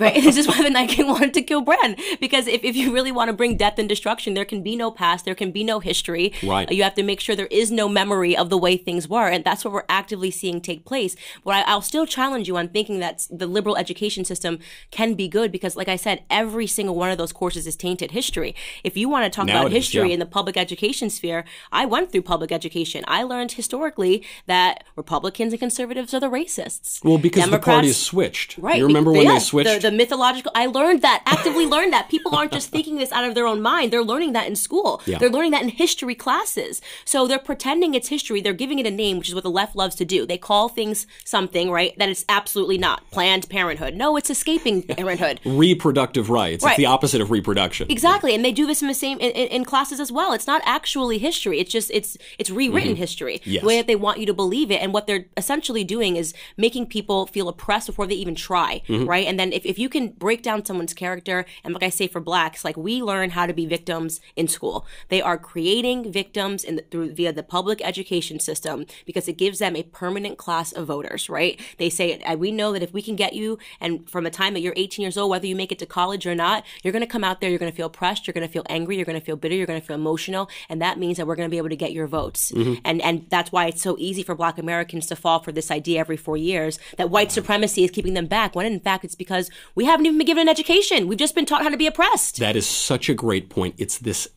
[0.00, 0.22] right?
[0.26, 3.12] This is why the Night King wanted to kill Bran because if, if you really
[3.12, 5.80] want to bring death and destruction, there can be no past, there can be no
[5.80, 6.32] history.
[6.42, 6.70] Right.
[6.70, 9.44] You have to make sure there is no memory of the way things were, and
[9.44, 11.16] that's what we're actively seeing take place.
[11.44, 14.58] But I, will still challenge you on thinking that the liberal education system
[14.90, 18.10] can be good because, like I said, every single one of those courses is tainted
[18.10, 18.54] history.
[18.84, 20.14] If you want to talk now about history yeah.
[20.14, 23.04] in the public education sphere, I went through public education.
[23.06, 27.04] I learned historically that Republicans and conservatives are the racists.
[27.04, 28.56] Well, because Democrats, parties switched.
[28.58, 28.78] Right.
[28.78, 29.82] You remember when they switched?
[29.82, 30.52] The, the, mythological.
[30.54, 32.08] I learned that, actively learned that.
[32.08, 33.92] People aren't just thinking this out of their own mind.
[33.92, 35.02] They're learning that in school.
[35.06, 35.18] Yeah.
[35.18, 36.80] They're learning that in history classes.
[37.04, 38.40] So they're pretending it's history.
[38.40, 40.26] They're giving it a name, which is what the left loves to do.
[40.26, 43.10] They call things something, right, that it's absolutely not.
[43.10, 43.94] Planned parenthood.
[43.94, 45.40] No, it's escaping parenthood.
[45.44, 46.64] Reproductive rights.
[46.64, 46.72] Right.
[46.72, 47.90] It's the opposite of reproduction.
[47.90, 48.34] Exactly.
[48.34, 50.32] And they do this in the same, in, in, in classes as well.
[50.32, 51.60] It's not actually history.
[51.60, 52.98] It's just, it's, it's rewritten mm-hmm.
[53.00, 53.40] history.
[53.44, 53.62] Yes.
[53.62, 54.80] The way that they want you to believe it.
[54.82, 59.06] And what they're essentially doing is making people feel oppressed before they even try, mm-hmm.
[59.06, 59.26] right?
[59.26, 62.20] And then if, if you can break down someone's character, and like I say for
[62.20, 64.86] blacks, like we learn how to be victims in school.
[65.08, 69.58] They are creating victims in the, through via the public education system because it gives
[69.58, 71.58] them a permanent class of voters, right?
[71.78, 74.60] They say we know that if we can get you, and from the time that
[74.60, 77.06] you're 18 years old, whether you make it to college or not, you're going to
[77.06, 79.18] come out there, you're going to feel oppressed, you're going to feel angry, you're going
[79.18, 81.50] to feel bitter, you're going to feel emotional, and that means that we're going to
[81.50, 82.52] be able to get your votes.
[82.52, 82.80] Mm-hmm.
[82.84, 86.00] And and that's why it's so easy for Black Americans to fall for this idea
[86.00, 87.45] every four years that white supremacy
[87.84, 88.54] is keeping them back.
[88.54, 91.08] When in fact it's because we haven't even been given an education.
[91.08, 92.38] We've just been taught how to be oppressed.
[92.38, 93.74] That is such a great point.
[93.78, 94.28] It's this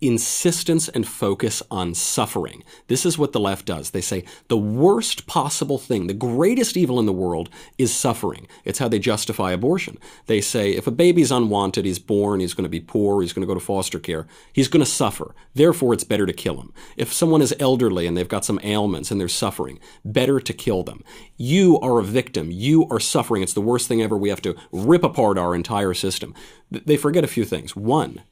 [0.00, 2.64] insistence and focus on suffering.
[2.88, 3.90] This is what the left does.
[3.90, 8.46] They say the worst possible thing, the greatest evil in the world is suffering.
[8.64, 9.98] It's how they justify abortion.
[10.26, 13.42] They say if a baby's unwanted, he's born, he's going to be poor, he's going
[13.42, 15.34] to go to foster care, he's going to suffer.
[15.54, 16.72] Therefore, it's better to kill him.
[16.96, 20.82] If someone is elderly and they've got some ailments and they're suffering, better to kill
[20.82, 21.04] them.
[21.36, 22.50] You are a victim.
[22.50, 23.42] You are suffering.
[23.42, 24.16] It's the worst thing ever.
[24.16, 26.34] We have to rip apart our entire system.
[26.70, 27.74] They forget a few things.
[27.74, 28.22] One,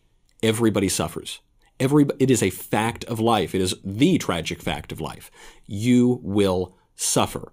[0.43, 1.41] everybody suffers.
[1.81, 3.55] Every, it is a fact of life.
[3.55, 5.31] It is the tragic fact of life.
[5.67, 7.53] You will suffer.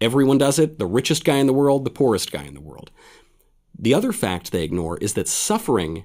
[0.00, 2.90] Everyone does it the richest guy in the world, the poorest guy in the world.
[3.78, 6.04] The other fact they ignore is that suffering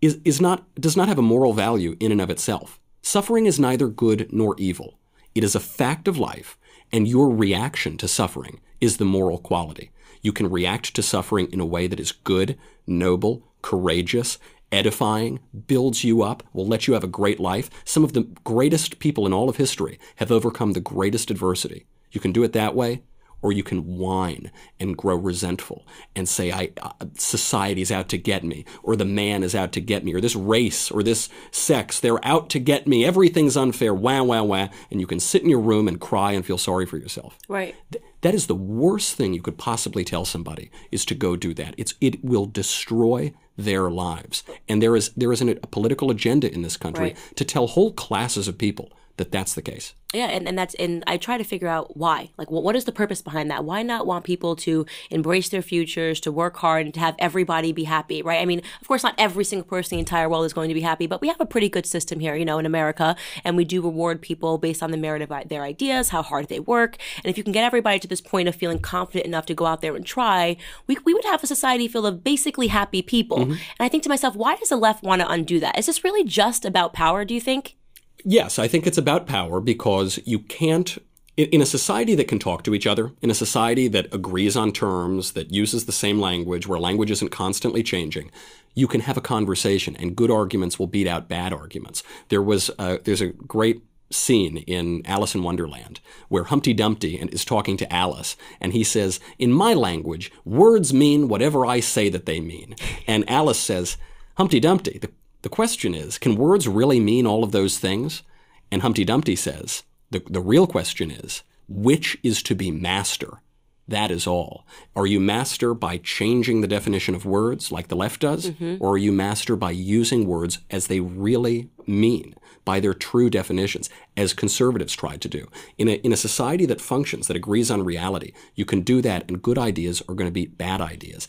[0.00, 2.80] is, is not, does not have a moral value in and of itself.
[3.02, 4.98] Suffering is neither good nor evil.
[5.34, 6.58] It is a fact of life,
[6.92, 9.90] and your reaction to suffering is the moral quality.
[10.22, 14.38] You can react to suffering in a way that is good, noble, courageous,
[14.72, 17.70] edifying, builds you up, will let you have a great life.
[17.84, 21.86] Some of the greatest people in all of history have overcome the greatest adversity.
[22.12, 23.02] You can do it that way,
[23.42, 28.44] or you can whine and grow resentful and say, "I uh, society's out to get
[28.44, 32.24] me," or "the man is out to get me," or "this race or this sex—they're
[32.24, 33.04] out to get me.
[33.04, 34.68] Everything's unfair." Wah wah wah.
[34.90, 37.38] And you can sit in your room and cry and feel sorry for yourself.
[37.48, 37.74] Right.
[37.92, 41.54] Th- that is the worst thing you could possibly tell somebody is to go do
[41.54, 41.74] that.
[41.78, 44.42] It's it will destroy their lives.
[44.68, 47.18] And there is there is an, a political agenda in this country Right.
[47.36, 49.92] to tell whole classes of people that that's the case.
[50.14, 52.30] Yeah, and, and that's and I try to figure out why.
[52.38, 53.66] Like, what what is the purpose behind that?
[53.66, 57.70] Why not want people to embrace their futures, to work hard, and to have everybody
[57.72, 58.40] be happy, right?
[58.40, 60.74] I mean, of course, not every single person in the entire world is going to
[60.74, 63.58] be happy, but we have a pretty good system here, you know, in America, and
[63.58, 66.60] we do reward people based on the merit of uh, their ideas, how hard they
[66.60, 69.54] work, and if you can get everybody to this point of feeling confident enough to
[69.54, 70.56] go out there and try,
[70.86, 73.40] we we would have a society full of basically happy people.
[73.40, 73.52] Mm-hmm.
[73.52, 75.78] And I think to myself, why does the left want to undo that?
[75.78, 77.26] Is this really just about power?
[77.26, 77.76] Do you think?
[78.24, 80.98] Yes, I think it's about power because you can't,
[81.36, 84.72] in, a society that can talk to each other, in a society that agrees on
[84.72, 88.30] terms, that uses the same language, where language isn't constantly changing,
[88.74, 92.02] you can have a conversation and good arguments will beat out bad arguments.
[92.28, 97.44] There was, a, there's a great scene in Alice in Wonderland where Humpty Dumpty is
[97.44, 102.26] talking to Alice and he says, In my language, words mean whatever I say that
[102.26, 102.74] they mean.
[103.06, 103.96] And Alice says,
[104.36, 105.10] Humpty Dumpty, the,
[105.42, 108.22] the question is, can words really mean all of those things?
[108.70, 113.40] And Humpty Dumpty says, the, the real question is, which is to be master?
[113.88, 114.64] That is all.
[114.94, 118.50] Are you master by changing the definition of words like the left does?
[118.50, 118.76] Mm-hmm.
[118.78, 123.90] Or are you master by using words as they really mean, by their true definitions,
[124.16, 125.48] as conservatives tried to do?
[125.76, 129.28] In a, in a society that functions, that agrees on reality, you can do that,
[129.28, 131.26] and good ideas are going to be bad ideas.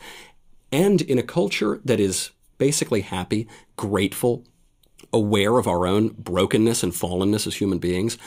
[0.71, 2.29] And in a culture that is
[2.61, 4.45] basically happy, grateful,
[5.11, 8.19] aware of our own brokenness and fallenness as human beings,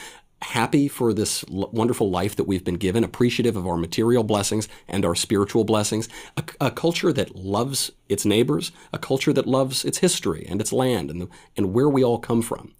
[0.42, 4.68] happy for this l- wonderful life that we've been given, appreciative of our material blessings
[4.88, 9.84] and our spiritual blessings, a, a culture that loves its neighbors, a culture that loves
[9.84, 12.74] its history and its land and, the, and where we all come from.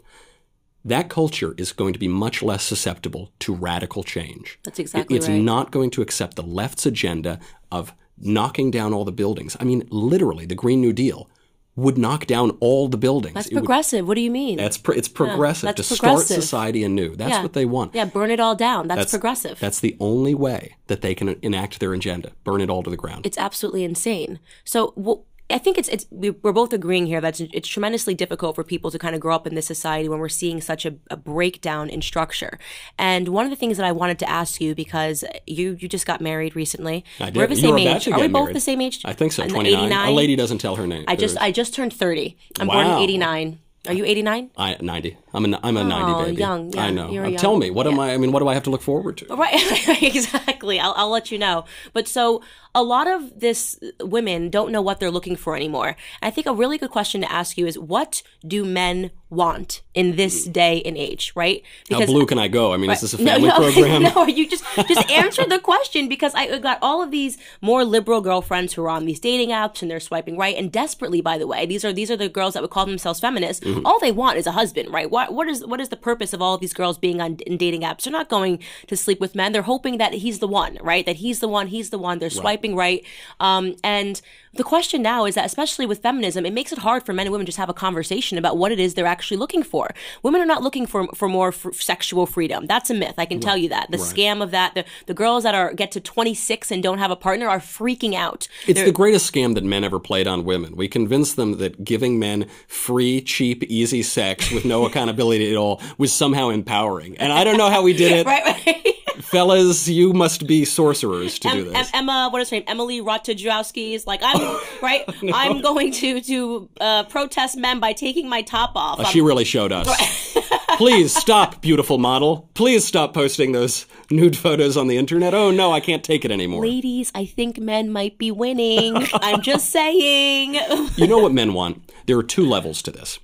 [0.85, 4.59] That culture is going to be much less susceptible to radical change.
[4.65, 5.41] That's exactly It's right.
[5.41, 7.39] not going to accept the left's agenda
[7.71, 9.57] of knocking down all the buildings.
[9.61, 11.29] I mean, literally, the Green New Deal
[11.77, 13.35] would knock down all the buildings.
[13.35, 14.07] That's It would- progressive.
[14.07, 14.57] What do you mean?
[14.59, 16.27] that's pro- it's progressive that's to progressive.
[16.27, 17.17] start society anew.
[17.17, 17.43] That's Yeah.
[17.43, 17.95] what they want.
[17.95, 18.87] yeah, burn it all down.
[18.87, 19.59] That's, progressive.
[19.59, 22.31] That's the only way that they can enact their agenda.
[22.45, 23.27] Burn it all to the ground.
[23.27, 24.39] it's absolutely insane.
[24.65, 28.55] So well, I think it's it's we- we're both agreeing here that it's, tremendously difficult
[28.55, 30.95] for people to kind of grow up in this society when we're seeing such a,
[31.11, 32.59] a breakdown in structure.
[32.99, 36.07] And one of the things that I wanted to ask you because you you just
[36.07, 37.05] got married recently.
[37.21, 37.37] I did.
[37.37, 38.09] We're the You same age.
[38.09, 38.57] Are we both married.
[38.57, 39.01] the same age?
[39.05, 39.47] I think so.
[39.47, 39.85] Twenty nine.
[39.87, 40.09] 89?
[40.09, 41.05] A lady doesn't tell her name.
[41.09, 42.37] I just I just turned thirty.
[42.59, 43.59] I'm born in eighty nine.
[43.87, 44.51] Are you eighty nine?
[44.57, 45.19] I, ninety.
[45.35, 46.41] I'm a I'm a ninety baby.
[46.41, 47.15] young, yeah, I know.
[47.25, 47.37] Uh.
[47.37, 48.15] Tell me, what am I?
[48.15, 49.27] I mean, what do I have to look forward to?
[49.35, 50.79] Right, exactly.
[50.79, 51.65] I'll, I'll let you know.
[51.93, 52.43] But so
[52.75, 55.97] a lot of this women don't know what they're looking for anymore.
[56.21, 60.17] I think a really good question to ask you is what do men want in
[60.17, 61.63] this day and age, right?
[61.91, 62.73] How blue can I go?
[62.73, 64.03] I mean, is this a no, family no, program?
[64.03, 68.21] no, you just just answer the question because I got all of these more liberal
[68.21, 71.21] girlfriends who are on these dating apps and they're swiping right and desperately.
[71.21, 73.65] By the way, these are these are the girls that would call themselves feminists.
[73.65, 73.87] Mm-hmm.
[73.87, 75.11] All they want is a husband, right?
[75.31, 77.83] What what is what is the purpose of all these girls being on in dating
[77.83, 78.05] apps?
[78.05, 79.53] They're not going to sleep with men.
[79.53, 81.05] They're hoping that he's the one, right?
[81.05, 81.67] That he's the one.
[81.67, 82.19] He's the one.
[82.19, 83.05] They're swiping right.
[83.41, 84.21] Um, and
[84.57, 87.33] the question now is that, especially with feminism, it makes it hard for men and
[87.33, 89.91] women just have a conversation about what it is they're actually looking for.
[90.23, 92.67] Women are not looking for for more f- sexual freedom.
[92.67, 93.15] That's a myth.
[93.19, 93.91] I can tell you that.
[93.91, 94.75] The scam of that.
[94.75, 98.15] The, the girls that are get to 26 and don't have a partner are freaking
[98.15, 98.49] out.
[98.67, 100.77] It's the greatest scam that men ever played on women.
[100.77, 105.81] We convinced them that giving men free, cheap, easy sex with no accountability at all
[105.99, 107.17] was somehow empowering.
[107.19, 108.27] And I don't know how we did it.
[108.27, 108.95] Right, right.
[109.35, 111.89] Fellas, you must be sorcerers to do this.
[111.93, 112.65] Em- Emma, what is her name?
[112.67, 115.05] Emily Ratajkowski is like, I'm right.
[115.33, 119.01] I'm going to to uh, protest men by taking my top off.
[119.01, 119.89] I'm- She really showed us.
[120.77, 122.51] Please stop, beautiful model.
[122.55, 125.33] Please stop posting those nude photos on the internet.
[125.35, 126.63] Oh no, I can't take it anymore.
[126.67, 128.97] Ladies, I think men might be winning.
[129.15, 130.55] I'm just saying.
[130.97, 131.91] You know what men want?
[132.07, 133.19] There are two levels to this.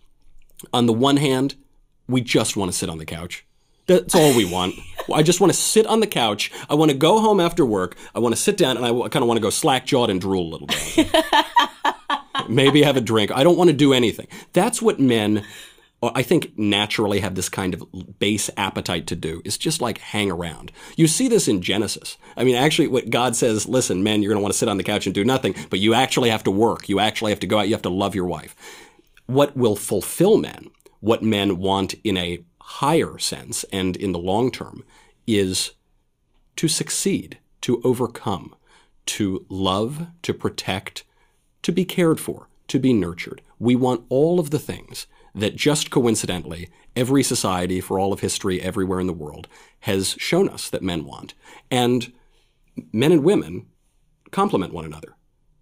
[0.73, 1.57] On the one hand,
[2.09, 3.45] we just want to sit on the couch.
[3.91, 4.77] That's all we want.
[5.13, 6.53] I just want to sit on the couch.
[6.69, 7.97] I want to go home after work.
[8.15, 10.21] I want to sit down and I kind of want to go slack jawed and
[10.21, 12.49] drool a little bit.
[12.49, 13.33] Maybe have a drink.
[13.33, 14.29] I don't want to do anything.
[14.53, 15.45] That's what men,
[16.05, 17.85] uh, I think, naturally have this kind of
[18.21, 20.71] base appetite to do, is just like hang around.
[20.97, 22.17] You see this in Genesis.
[22.37, 24.77] I mean, actually, what God says listen, men, you're going to want to sit on
[24.77, 26.89] the couch and do nothing, but you actually have to work.
[26.89, 27.67] You actually have to go out.
[27.67, 28.55] You have to love your wife
[29.31, 32.45] what will fulfill men, what men want in a
[32.79, 34.85] higher sense and in the long term,
[35.27, 35.73] is
[36.57, 38.55] to succeed, to overcome,
[39.07, 41.05] to love, to protect,
[41.63, 43.43] to be cared for, to be nurtured.
[43.59, 48.61] We want all of the things that just coincidentally every society for all of history
[48.61, 49.47] everywhere in the world
[49.81, 51.35] has shown us that men want.
[51.71, 52.13] And
[52.93, 53.67] men and women
[54.31, 55.15] complement one another.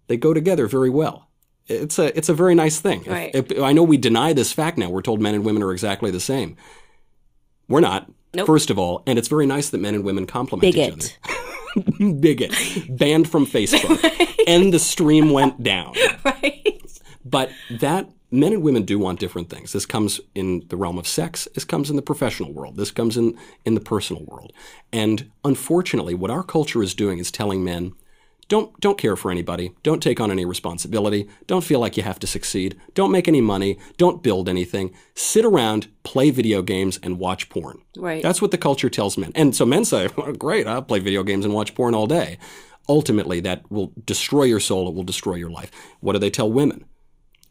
[0.07, 1.29] They go together very well.
[1.67, 3.03] It's a it's a very nice thing.
[3.03, 3.31] Right.
[3.33, 4.89] If- if- I know we deny this fact now.
[4.89, 6.55] We're told men and women are exactly the same.
[7.69, 8.11] We're not.
[8.33, 8.45] Nope.
[8.45, 11.01] First of all, and it's very nice that men and women complement each other
[11.99, 12.21] Bigot.
[12.21, 14.03] bigot, banned from Facebook,
[14.47, 15.93] and the stream went down.
[16.25, 16.99] right?
[17.25, 19.71] But that men and women do want different things.
[19.71, 21.47] This comes in the realm of sex.
[21.55, 22.75] This comes in the professional world.
[22.75, 24.53] This comes in in the personal world.
[24.91, 27.93] And unfortunately, what our culture is doing is telling men.
[28.49, 29.71] Don't, don't care for anybody.
[29.83, 31.29] Don't take on any responsibility.
[31.47, 32.77] Don't feel like you have to succeed.
[32.95, 33.77] Don't make any money.
[33.97, 34.93] Don't build anything.
[35.15, 37.81] Sit around, play video games, and watch porn.
[37.95, 38.21] Right.
[38.23, 39.31] That's what the culture tells men.
[39.35, 42.39] And so men say, well, great, I'll play video games and watch porn all day.
[42.89, 44.89] Ultimately, that will destroy your soul.
[44.89, 45.69] It will destroy your life.
[45.99, 46.85] What do they tell women?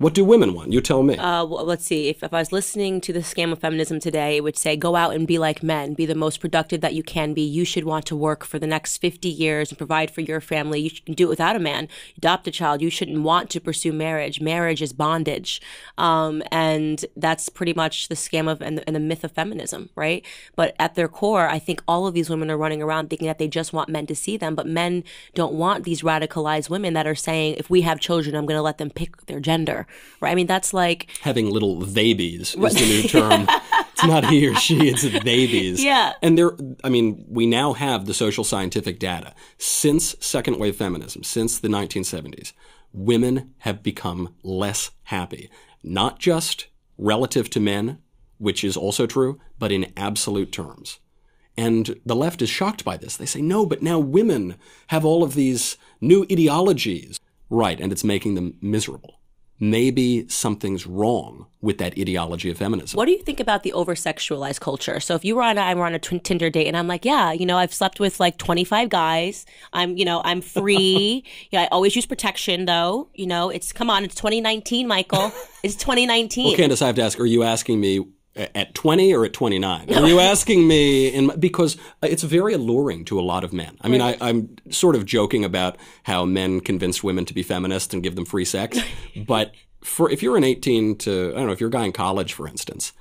[0.01, 0.73] What do women want?
[0.73, 1.17] You tell me.
[1.17, 2.07] Uh, well, let's see.
[2.07, 4.95] If, if I was listening to the scam of feminism today, it would say, go
[4.95, 5.95] out and be like men.
[5.95, 7.43] Be the most productive that you can be.
[7.43, 10.79] You should want to work for the next 50 years and provide for your family.
[10.79, 11.89] You can do it without a man.
[12.17, 12.81] Adopt a child.
[12.81, 14.41] You shouldn't want to pursue marriage.
[14.41, 15.61] Marriage is bondage.
[15.97, 19.91] Um, and that's pretty much the scam of and the, and the myth of feminism,
[19.97, 20.25] right?
[20.55, 23.39] But at their core, I think all of these women are running around thinking that
[23.39, 24.55] they just want men to see them.
[24.55, 25.03] But men
[25.35, 28.63] don't want these radicalized women that are saying, if we have children, I'm going to
[28.63, 29.88] let them pick their gender,
[30.21, 30.31] right?
[30.31, 33.47] I mean, that's like, Having little babies is the new term.
[33.93, 35.83] it's not he or she, it's babies.
[35.83, 36.13] Yeah.
[36.23, 36.53] And there,
[36.85, 39.35] I mean, we now have the social scientific data.
[39.59, 42.53] Since second wave feminism, since the 1970s,
[42.93, 45.51] women have become less happy.
[45.83, 46.67] Not just
[46.97, 47.99] relative to men,
[48.39, 50.99] which is also true, but in absolute terms.
[51.57, 53.17] And the left is shocked by this.
[53.17, 54.55] They say, no, but now women
[54.89, 57.19] have all of these new ideologies.
[57.51, 59.18] Right, and it's making them miserable.
[59.61, 62.97] Maybe something's wrong with that ideology of feminism.
[62.97, 65.01] What do you think about the over sexualized culture?
[65.01, 67.33] So if you were on a, I'm on a Tinder date and I'm like, yeah,
[67.33, 69.47] you know, I've slept with like 25 guys.
[69.73, 71.25] I'm, you know, I'm free.
[71.51, 73.09] yeah, I always use protection though.
[73.15, 75.33] You know, it's come on, it's 2019, Michael.
[75.65, 76.45] It's 2019.
[76.47, 78.07] Well, Candace, I have to ask: Are you asking me
[78.39, 79.93] at twenty or at twenty nine?
[79.93, 83.77] Are you asking me in because it's very alluring to a lot of men.
[83.81, 87.93] I mean, I, I'm sort of joking about how men convince women to be feminists
[87.93, 88.79] and give them free sex,
[89.27, 91.93] but for if you're an eighteen to I don't know if you're a guy in
[91.93, 92.93] college, for instance.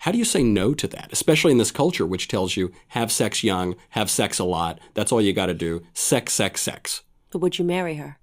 [0.00, 3.10] How do you say no to that, especially in this culture which tells you have
[3.10, 7.02] sex young, have sex a lot, that's all you got to do, sex, sex, sex?
[7.32, 8.18] But would you marry her?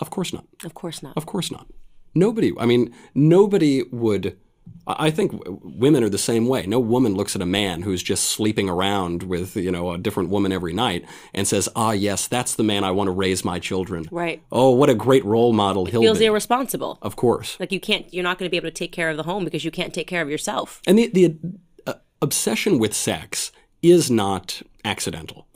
[0.00, 0.46] Of course not.
[0.64, 1.16] Of course not.
[1.16, 1.66] Of course not.
[2.14, 4.38] Nobody, I mean, nobody would.
[4.86, 6.66] I think women are the same way.
[6.66, 10.28] No woman looks at a man who's just sleeping around with, you know, a different
[10.28, 13.58] woman every night and says, ah, yes, that's the man I want to raise my
[13.58, 14.06] children.
[14.10, 14.42] Right.
[14.52, 16.26] Oh, what a great role model he'll Feels be.
[16.26, 16.98] irresponsible.
[17.02, 17.58] of course.
[17.58, 19.44] Like you can't, you're not going to be able to take care of the home
[19.44, 20.82] because you can't take care of yourself.
[20.86, 21.36] And the, the
[21.86, 25.46] uh, obsession with sex is not accidental.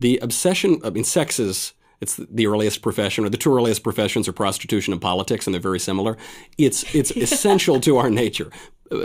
[0.00, 4.28] The obsession, I mean, sex is, it's the earliest profession, or the two earliest professions
[4.28, 6.18] are prostitution and politics, and they're very similar.
[6.58, 8.50] It's, it's essential to our nature.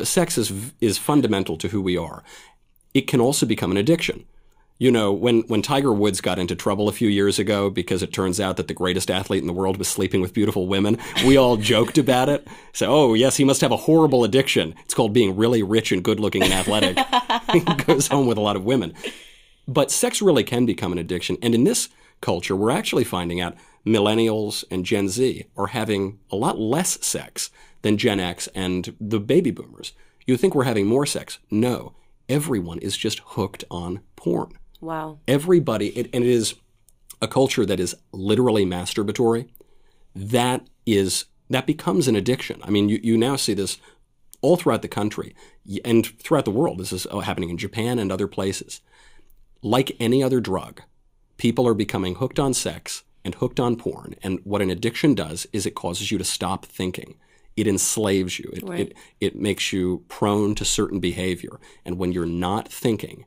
[0.03, 2.23] Sex is, is fundamental to who we are.
[2.93, 4.25] It can also become an addiction.
[4.77, 8.13] You know, when, when Tiger Woods got into trouble a few years ago because it
[8.13, 11.36] turns out that the greatest athlete in the world was sleeping with beautiful women, we
[11.36, 12.47] all joked about it.
[12.71, 14.73] So, oh, yes, he must have a horrible addiction.
[14.86, 16.97] It's called being really rich and good looking and athletic.
[17.51, 18.93] he goes home with a lot of women.
[19.67, 21.38] But sex really can become an addiction.
[21.41, 21.89] And in this
[22.21, 23.55] culture, we're actually finding out
[23.86, 27.49] millennials and Gen Z are having a lot less sex
[27.82, 29.93] than Gen X and the baby boomers.
[30.25, 31.39] You think we're having more sex?
[31.49, 31.93] No.
[32.27, 34.51] Everyone is just hooked on porn.
[34.82, 35.19] Wow.
[35.27, 36.55] Everybody, it, and it is
[37.21, 39.49] a culture that is literally masturbatory.
[40.15, 42.61] That is that becomes an addiction.
[42.63, 43.80] I mean, you, you now see this
[44.41, 45.36] all throughout the country
[45.84, 46.77] and throughout the world.
[46.77, 48.82] This is uh, happening in Japan and other places.
[49.61, 50.82] Like any other drug,
[51.38, 54.15] people are becoming hooked on sex and hooked on porn.
[54.23, 57.15] And what an addiction does is it causes you to stop thinking.
[57.60, 58.49] It enslaves you.
[58.53, 58.80] It, Right.
[58.80, 61.60] it, it makes you prone to certain behavior.
[61.86, 63.26] And when you're not thinking,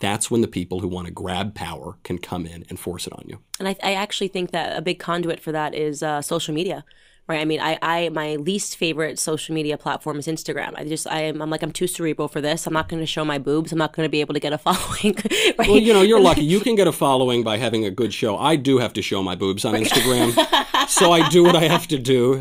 [0.00, 3.12] that's when the people who want to grab power can come in and force it
[3.12, 3.38] on you.
[3.58, 6.84] And I, I actually think that a big conduit for that is uh, social media.
[7.26, 7.40] Right.
[7.40, 10.72] I mean, I, I my least favorite social media platform is Instagram.
[10.76, 12.66] I just I am I'm like I'm too cerebral for this.
[12.66, 13.70] I'm not going to show my boobs.
[13.70, 15.14] I'm not going to be able to get a following.
[15.58, 15.68] right.
[15.68, 16.42] Well, you know, you're lucky.
[16.44, 18.38] You can get a following by having a good show.
[18.38, 20.32] I do have to show my boobs on Instagram,
[20.88, 22.38] so I do what I have to do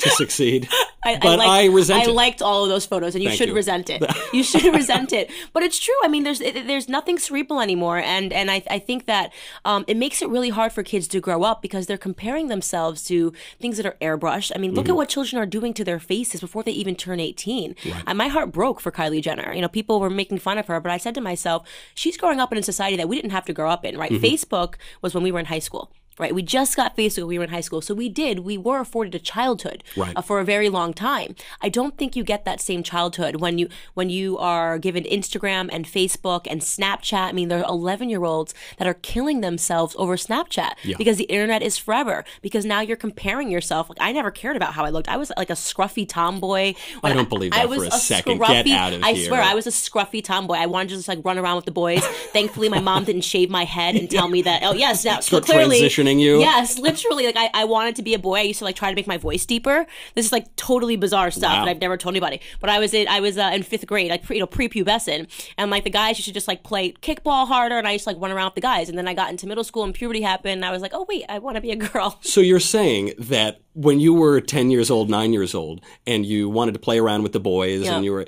[0.00, 0.68] to succeed.
[1.02, 2.14] I, but liked, I resent I it.
[2.14, 3.54] liked all of those photos, and you Thank should you.
[3.54, 4.02] resent it.
[4.34, 5.30] You should resent it.
[5.52, 5.94] But it's true.
[6.04, 9.32] I mean, there's there's nothing cerebral anymore, and and I, I think that
[9.64, 13.02] um, it makes it really hard for kids to grow up because they're comparing themselves
[13.04, 14.52] to things that are airbrushed.
[14.54, 14.76] I mean, Mm-hmm.
[14.76, 17.74] look at what children are doing to their faces before they even turn 18.
[18.06, 19.52] And my heart broke for Kylie Jenner.
[19.52, 22.38] You know, people were making fun of her, but I said to myself, she's growing
[22.40, 23.98] up in a society that we didn't have to grow up in.
[23.98, 24.12] Right?
[24.12, 24.24] Mm-hmm.
[24.24, 25.90] Facebook was when we were in high school.
[26.18, 28.40] Right, we just got Facebook when we were in high school, so we did.
[28.40, 30.12] We were afforded a childhood Right.
[30.14, 31.34] uh, for a very long time.
[31.62, 35.70] I don't think you get that same childhood when you when you are given Instagram
[35.72, 37.28] and Facebook and Snapchat.
[37.28, 41.24] I mean, there are 11 year olds that are killing themselves over Snapchat because the
[41.24, 42.24] internet is forever.
[42.42, 43.88] Because now you're comparing yourself.
[43.88, 45.08] Like I never cared about how I looked.
[45.08, 46.74] I was like a scruffy tomboy.
[47.02, 48.38] I don't believe that I was for a second.
[48.40, 49.28] Get Scruffy, out of I here.
[49.28, 50.56] swear, I was a scruffy tomboy.
[50.56, 52.04] I wanted to just like run around with the boys.
[52.34, 54.62] Thankfully, my mom didn't shave my head and tell me that.
[54.64, 55.78] Oh yes, now Start clearly
[56.18, 56.40] you.
[56.40, 57.26] Yes, literally.
[57.26, 58.36] Like I, I wanted to be a boy.
[58.36, 59.86] I used to like try to make my voice deeper.
[60.14, 61.64] This is like totally bizarre stuff Wow.
[61.64, 62.40] that I've never told anybody.
[62.60, 65.28] But I was in I was uh, in fifth grade, like pre, you know prepubescent,
[65.58, 68.10] and like the guys used to just like play kickball harder, and I used to
[68.10, 68.88] like run around with the guys.
[68.88, 71.06] And then I got into middle school and puberty happened, and I was like, oh
[71.08, 72.18] wait, I want to be a girl.
[72.22, 76.48] So you're saying that when you were 10 years old, 9 years old, and you
[76.48, 77.96] wanted to play around with the boys Yeah.
[77.96, 78.26] and you were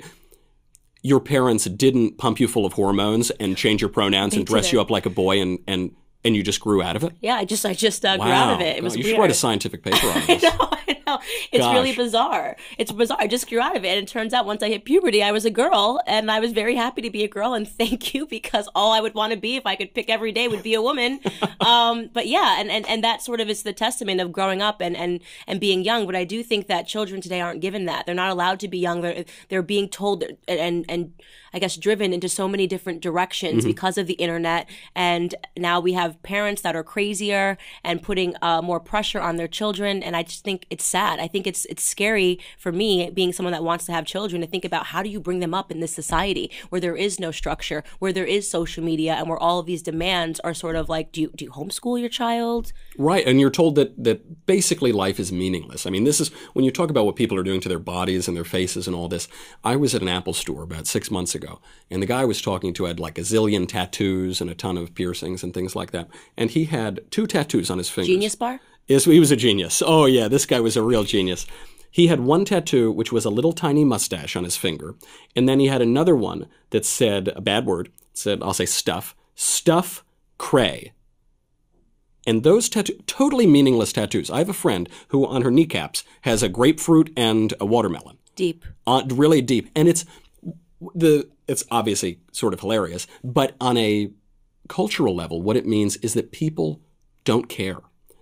[1.05, 4.73] your parents didn't pump you full of hormones and change your pronouns and dress didn't.
[4.73, 5.91] you up like a boy and and
[6.23, 7.13] and you just grew out of it?
[7.21, 8.77] Yeah, I just I just uh, grew out of it.
[8.77, 9.15] It was you weird.
[9.15, 10.43] should write a scientific paper on this.
[10.43, 11.19] No, I know.
[11.51, 11.73] It's Gosh.
[11.73, 12.55] really bizarre.
[12.77, 13.17] It's bizarre.
[13.19, 13.89] I just grew out of it.
[13.89, 16.51] And it turns out once I hit puberty, I was a girl and I was
[16.51, 17.53] very happy to be a girl.
[17.53, 20.31] And thank you because all I would want to be if I could pick every
[20.31, 21.19] day would be a woman.
[21.59, 24.81] um, but yeah, and, and, and that sort of is the testament of growing up
[24.81, 26.05] and, and, and being young.
[26.05, 28.05] But I do think that children today aren't given that.
[28.05, 29.01] They're not allowed to be young.
[29.01, 31.13] They're, they're being told and, and
[31.53, 34.69] I guess driven into so many different directions because of the internet.
[34.95, 39.47] And now we have parents that are crazier and putting uh, more pressure on their
[39.47, 40.01] children.
[40.01, 41.19] And I just think it's sad.
[41.19, 44.47] I think it's it's scary for me, being someone that wants to have children, to
[44.47, 47.31] think about how do you bring them up in this society where there is no
[47.31, 50.89] structure, where there is social media, and where all of these demands are sort of
[50.89, 52.73] like, do you do you homeschool your child?
[52.97, 55.85] Right, and you're told that that basically life is meaningless.
[55.85, 58.27] I mean, this is when you talk about what people are doing to their bodies
[58.27, 59.27] and their faces and all this.
[59.63, 61.42] I was at an Apple store about six months ago,
[61.89, 64.77] and the guy I was talking to had like a zillion tattoos and a ton
[64.77, 68.07] of piercings and things like that, and he had two tattoos on his fingers.
[68.07, 68.59] Genius bar?
[68.87, 69.81] Yes, he was a genius.
[69.85, 71.45] Oh yeah, this guy was a real genius.
[71.89, 74.95] He had one tattoo which was a little tiny mustache on his finger,
[75.35, 77.87] and then he had another one that said a bad word.
[77.87, 80.03] It said I'll say stuff, stuff
[80.37, 80.91] cray.
[82.25, 84.31] And those tattoo totally meaningless tattoos.
[84.31, 88.65] I have a friend who on her kneecaps has a grapefruit and a watermelon Deep.
[88.87, 90.05] uh, really deep, and it's
[90.95, 94.11] the it's obviously sort of hilarious, but on a
[94.69, 96.81] cultural level, what it means is that people
[97.23, 97.77] don't care.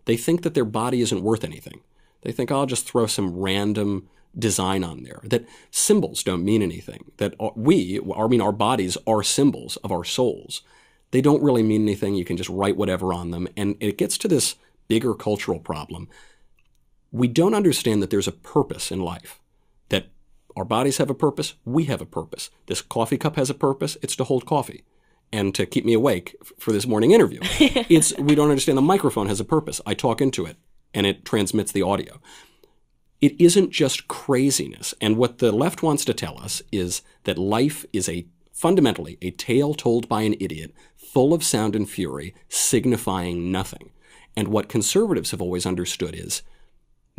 [0.06, 1.82] They think that their body isn't worth anything.
[2.22, 4.08] They think oh, I'll just throw some random
[4.38, 5.20] design on there.
[5.24, 7.12] That symbols don't mean anything.
[7.18, 10.62] That we, I mean, our bodies are symbols of our souls.
[11.12, 12.16] They don't really mean anything.
[12.16, 14.56] You can just write whatever on them, and it gets to this
[14.88, 16.08] bigger cultural problem.
[17.12, 19.41] We don't understand that there's a purpose in life
[20.56, 22.50] our bodies have a purpose, we have a purpose.
[22.68, 24.84] This coffee cup has a purpose, it's to hold coffee
[25.34, 27.40] and to keep me awake for this morning interview.
[27.44, 29.80] it's we don't understand the microphone has a purpose.
[29.86, 30.58] I talk into it
[30.94, 32.20] and it transmits the audio.
[33.22, 34.94] It isn't just craziness.
[35.00, 39.32] And what the left wants to tell us is that life is a fundamentally a
[39.32, 43.92] tale told by an idiot, full of sound and fury, signifying nothing.
[44.36, 46.42] And what conservatives have always understood is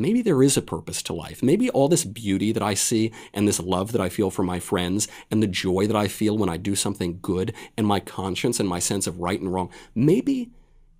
[0.03, 1.43] maybe there is a purpose to life.
[1.43, 4.59] Maybe all this beauty that I see and this love that I feel for my
[4.59, 8.59] friends and the joy that I feel when I do something good and my conscience
[8.61, 10.51] and my sense of right and wrong, maybe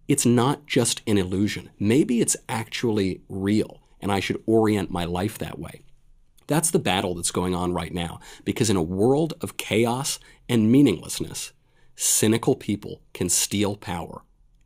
[0.07, 1.71] it's not just an illusion.
[1.79, 5.83] Maybe it's actually real and I should orient my life that way.
[6.47, 10.71] That's the battle that's going on right now because in a world of chaos and
[10.71, 11.53] meaninglessness,
[11.97, 14.23] cynical people can steal power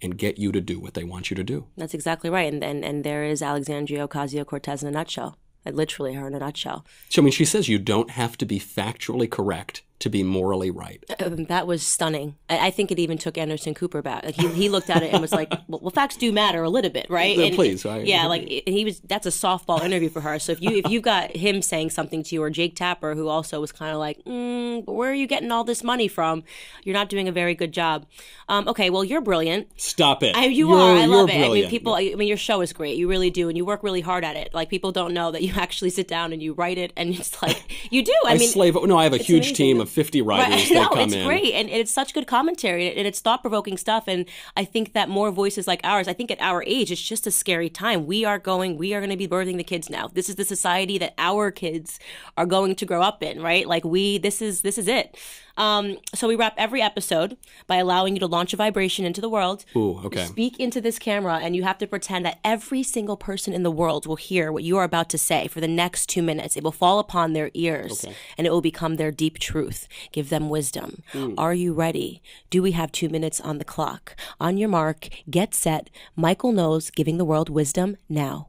[0.06, 1.66] and get you to do what they want you to do.
[1.76, 2.50] That's exactly right.
[2.50, 5.36] And and, and there is Alexandria Ocasio Cortez in a nutshell.
[5.66, 6.86] I literally her in a nutshell.
[7.08, 10.70] So, I mean, she says you don't have to be factually correct to be morally
[10.70, 11.02] right.
[11.24, 12.36] Um, that was stunning.
[12.50, 14.24] I, I think it even took Anderson Cooper back.
[14.24, 16.68] Like he, he looked at it and was like, well, well, facts do matter a
[16.68, 17.36] little bit, right?
[17.36, 18.62] Yeah, And- please, I yeah, agree.
[18.64, 19.00] like he was.
[19.00, 20.38] That's a softball interview for her.
[20.38, 23.28] So if you if you got him saying something to you, or Jake Tapper, who
[23.28, 26.44] also was kind of like, mm, where are you getting all this money from?
[26.84, 28.06] You're not doing a very good job.
[28.48, 29.68] Um, okay, well, you're brilliant.
[29.80, 30.36] Stop it.
[30.36, 30.96] I, you You're- are.
[30.96, 31.36] I love it.
[31.44, 31.94] I mean, people.
[31.94, 32.96] I mean, your show is great.
[32.96, 34.52] You really do, and you work really hard at it.
[34.52, 37.40] Like people don't know that you actually sit down and you write it, and it's
[37.42, 38.12] like you do.
[38.26, 38.76] I, I mean, slave.
[38.84, 39.54] No, I have a huge amazing.
[39.56, 40.72] team of 50 writers Right.
[40.72, 41.26] no, it's in.
[41.26, 44.04] great, and it's such good commentary, and it's thought provoking stuff.
[44.06, 44.26] And
[44.56, 47.30] I think that more voices like ours, I think at our age, it's just a
[47.30, 48.06] scary time.
[48.06, 50.08] We are going, we are going to be birthing the kids now.
[50.08, 51.98] This is the society that our kids
[52.36, 53.66] are going to grow up in, right?
[53.66, 55.16] Like we, this is this is it.
[55.56, 57.36] Um, so we wrap every episode
[57.66, 59.64] by allowing you to launch a vibration into the world.
[59.74, 60.24] Ooh, okay.
[60.26, 63.70] Speak into this camera, and you have to pretend that every single person in the
[63.70, 66.56] world will hear what you are about to say for the next two minutes.
[66.56, 68.04] It will fall upon their ears,
[68.36, 69.88] and it will become their deep truth.
[70.12, 71.02] Give them wisdom.
[71.38, 72.22] Are you ready?
[72.50, 74.16] Do we have two minutes on the clock?
[74.40, 75.90] On your mark, get set.
[76.14, 78.48] Michael Knowles giving the world wisdom now.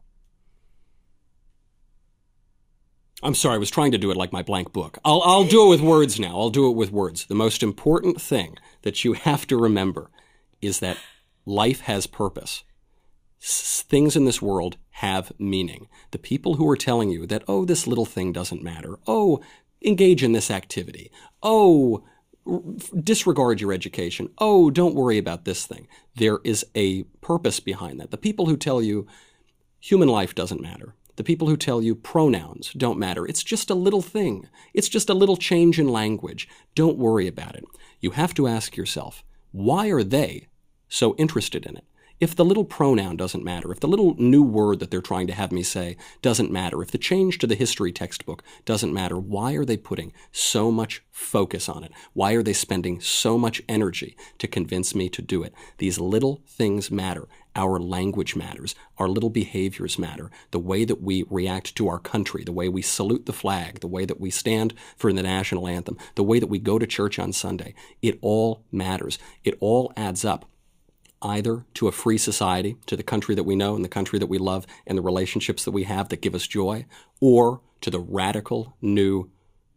[3.24, 5.00] I'm sorry, I was trying to do it like my blank book.
[5.04, 6.38] I'll, I'll do it with words now.
[6.40, 7.26] I'll do it with words.
[7.26, 10.12] The most important thing that you have to remember
[10.62, 10.98] is that
[11.46, 12.64] life has purpose.
[13.42, 15.88] S- things in this world have meaning.
[16.12, 19.42] The people who are telling you that, oh, this little thing doesn't matter, oh,
[19.84, 21.12] engage in this activity,
[21.42, 22.04] oh,
[22.46, 22.62] r-
[23.04, 25.88] disregard your education, oh, don't worry about this thing.
[26.16, 28.12] There is a purpose behind that.
[28.12, 29.08] The people who tell you,
[29.80, 30.94] human life doesn't matter.
[31.18, 33.26] The people who tell you pronouns don't matter.
[33.26, 34.48] It's just a little thing.
[34.74, 36.48] It's just a little change in language.
[36.76, 37.66] Don't worry about it.
[38.00, 40.48] You have to ask yourself, why are they
[40.88, 41.86] so interested in it?
[42.20, 45.36] If the little pronoun doesn't matter, if the little new word that they're trying to
[45.36, 49.54] have me say doesn't matter, if the change to the history textbook doesn't matter, why
[49.54, 51.92] are they putting so much focus on it?
[52.14, 55.54] Why are they spending so much energy to convince me to do it?
[55.78, 57.28] These little things matter.
[57.56, 58.74] Our language matters.
[58.98, 60.32] Our little behaviors matter.
[60.50, 63.88] The way that we react to our country, the way we salute the flag, the
[63.88, 67.20] way that we stand for the national anthem, the way that we go to church
[67.20, 69.20] on Sunday, it all matters.
[69.44, 70.46] It all adds up
[71.22, 74.28] either to a free society, to the country that we know and the country that
[74.28, 76.86] we love and the relationships that we have that give us joy,
[77.20, 79.30] or to the radical new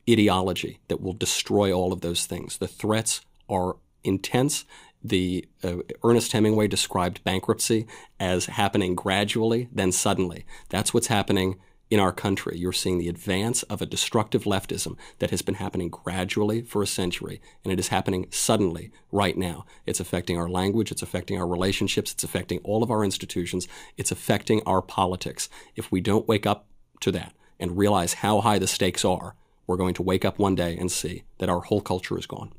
[0.08, 2.58] ideology that will destroy all of those things.
[2.58, 4.64] The threats are intense.
[5.02, 7.86] The uh, Ernest Hemingway described bankruptcy
[8.18, 10.44] as happening gradually, then suddenly.
[10.68, 11.58] That's what's happening
[11.90, 12.56] in our country.
[12.56, 16.86] You're seeing the advance of a destructive leftism that has been happening gradually for a
[16.86, 19.66] century, and it is happening suddenly right now.
[19.86, 23.66] It's affecting our language, it's affecting our relationships, it's affecting all of our institutions,
[23.96, 25.48] it's affecting our politics.
[25.74, 26.68] If we don't wake up
[27.00, 29.34] to that and realize how high the stakes are,
[29.66, 32.52] we're going to wake up one day and see that our whole culture is gone.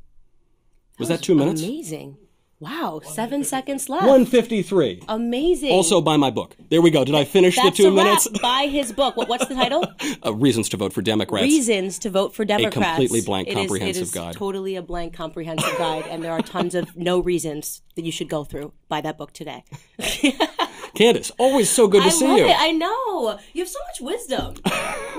[0.98, 1.62] Was that two minutes?
[1.62, 2.18] Amazing.
[2.62, 4.04] Wow, seven seconds left.
[4.06, 5.02] 153.
[5.08, 5.72] Amazing.
[5.72, 6.54] Also buy my book.
[6.70, 7.04] There we go.
[7.04, 8.04] Did I finish That's the two a wrap.
[8.06, 8.28] minutes?
[8.40, 9.16] Buy his book.
[9.16, 9.84] What, what's the title?
[10.24, 11.42] Uh, reasons to vote for Democrats.
[11.42, 12.76] Reasons to vote for Democrats.
[12.76, 14.34] A completely blank It is- comprehensive it is guide.
[14.34, 18.28] Totally a blank comprehensive guide, and there are tons of no reasons that you should
[18.28, 18.72] go through.
[18.88, 19.64] Buy that book today.
[21.02, 22.46] Candace, always so good to I see love you.
[22.46, 22.56] it.
[22.56, 24.54] I know you have so much wisdom.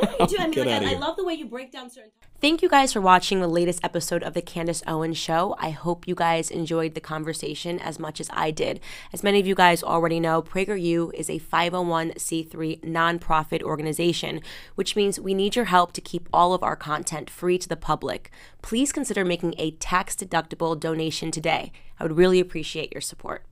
[0.03, 0.37] No, you do.
[0.37, 2.11] I mean, like, I, I love the way you break down certain.
[2.41, 5.55] Thank you guys for watching the latest episode of the Candace Owens Show.
[5.59, 8.81] I hope you guys enjoyed the conversation as much as I did.
[9.13, 14.41] As many of you guys already know, PragerU is a 501c3 nonprofit organization,
[14.75, 17.77] which means we need your help to keep all of our content free to the
[17.77, 18.29] public.
[18.61, 21.71] Please consider making a tax deductible donation today.
[21.97, 23.45] I would really appreciate your support.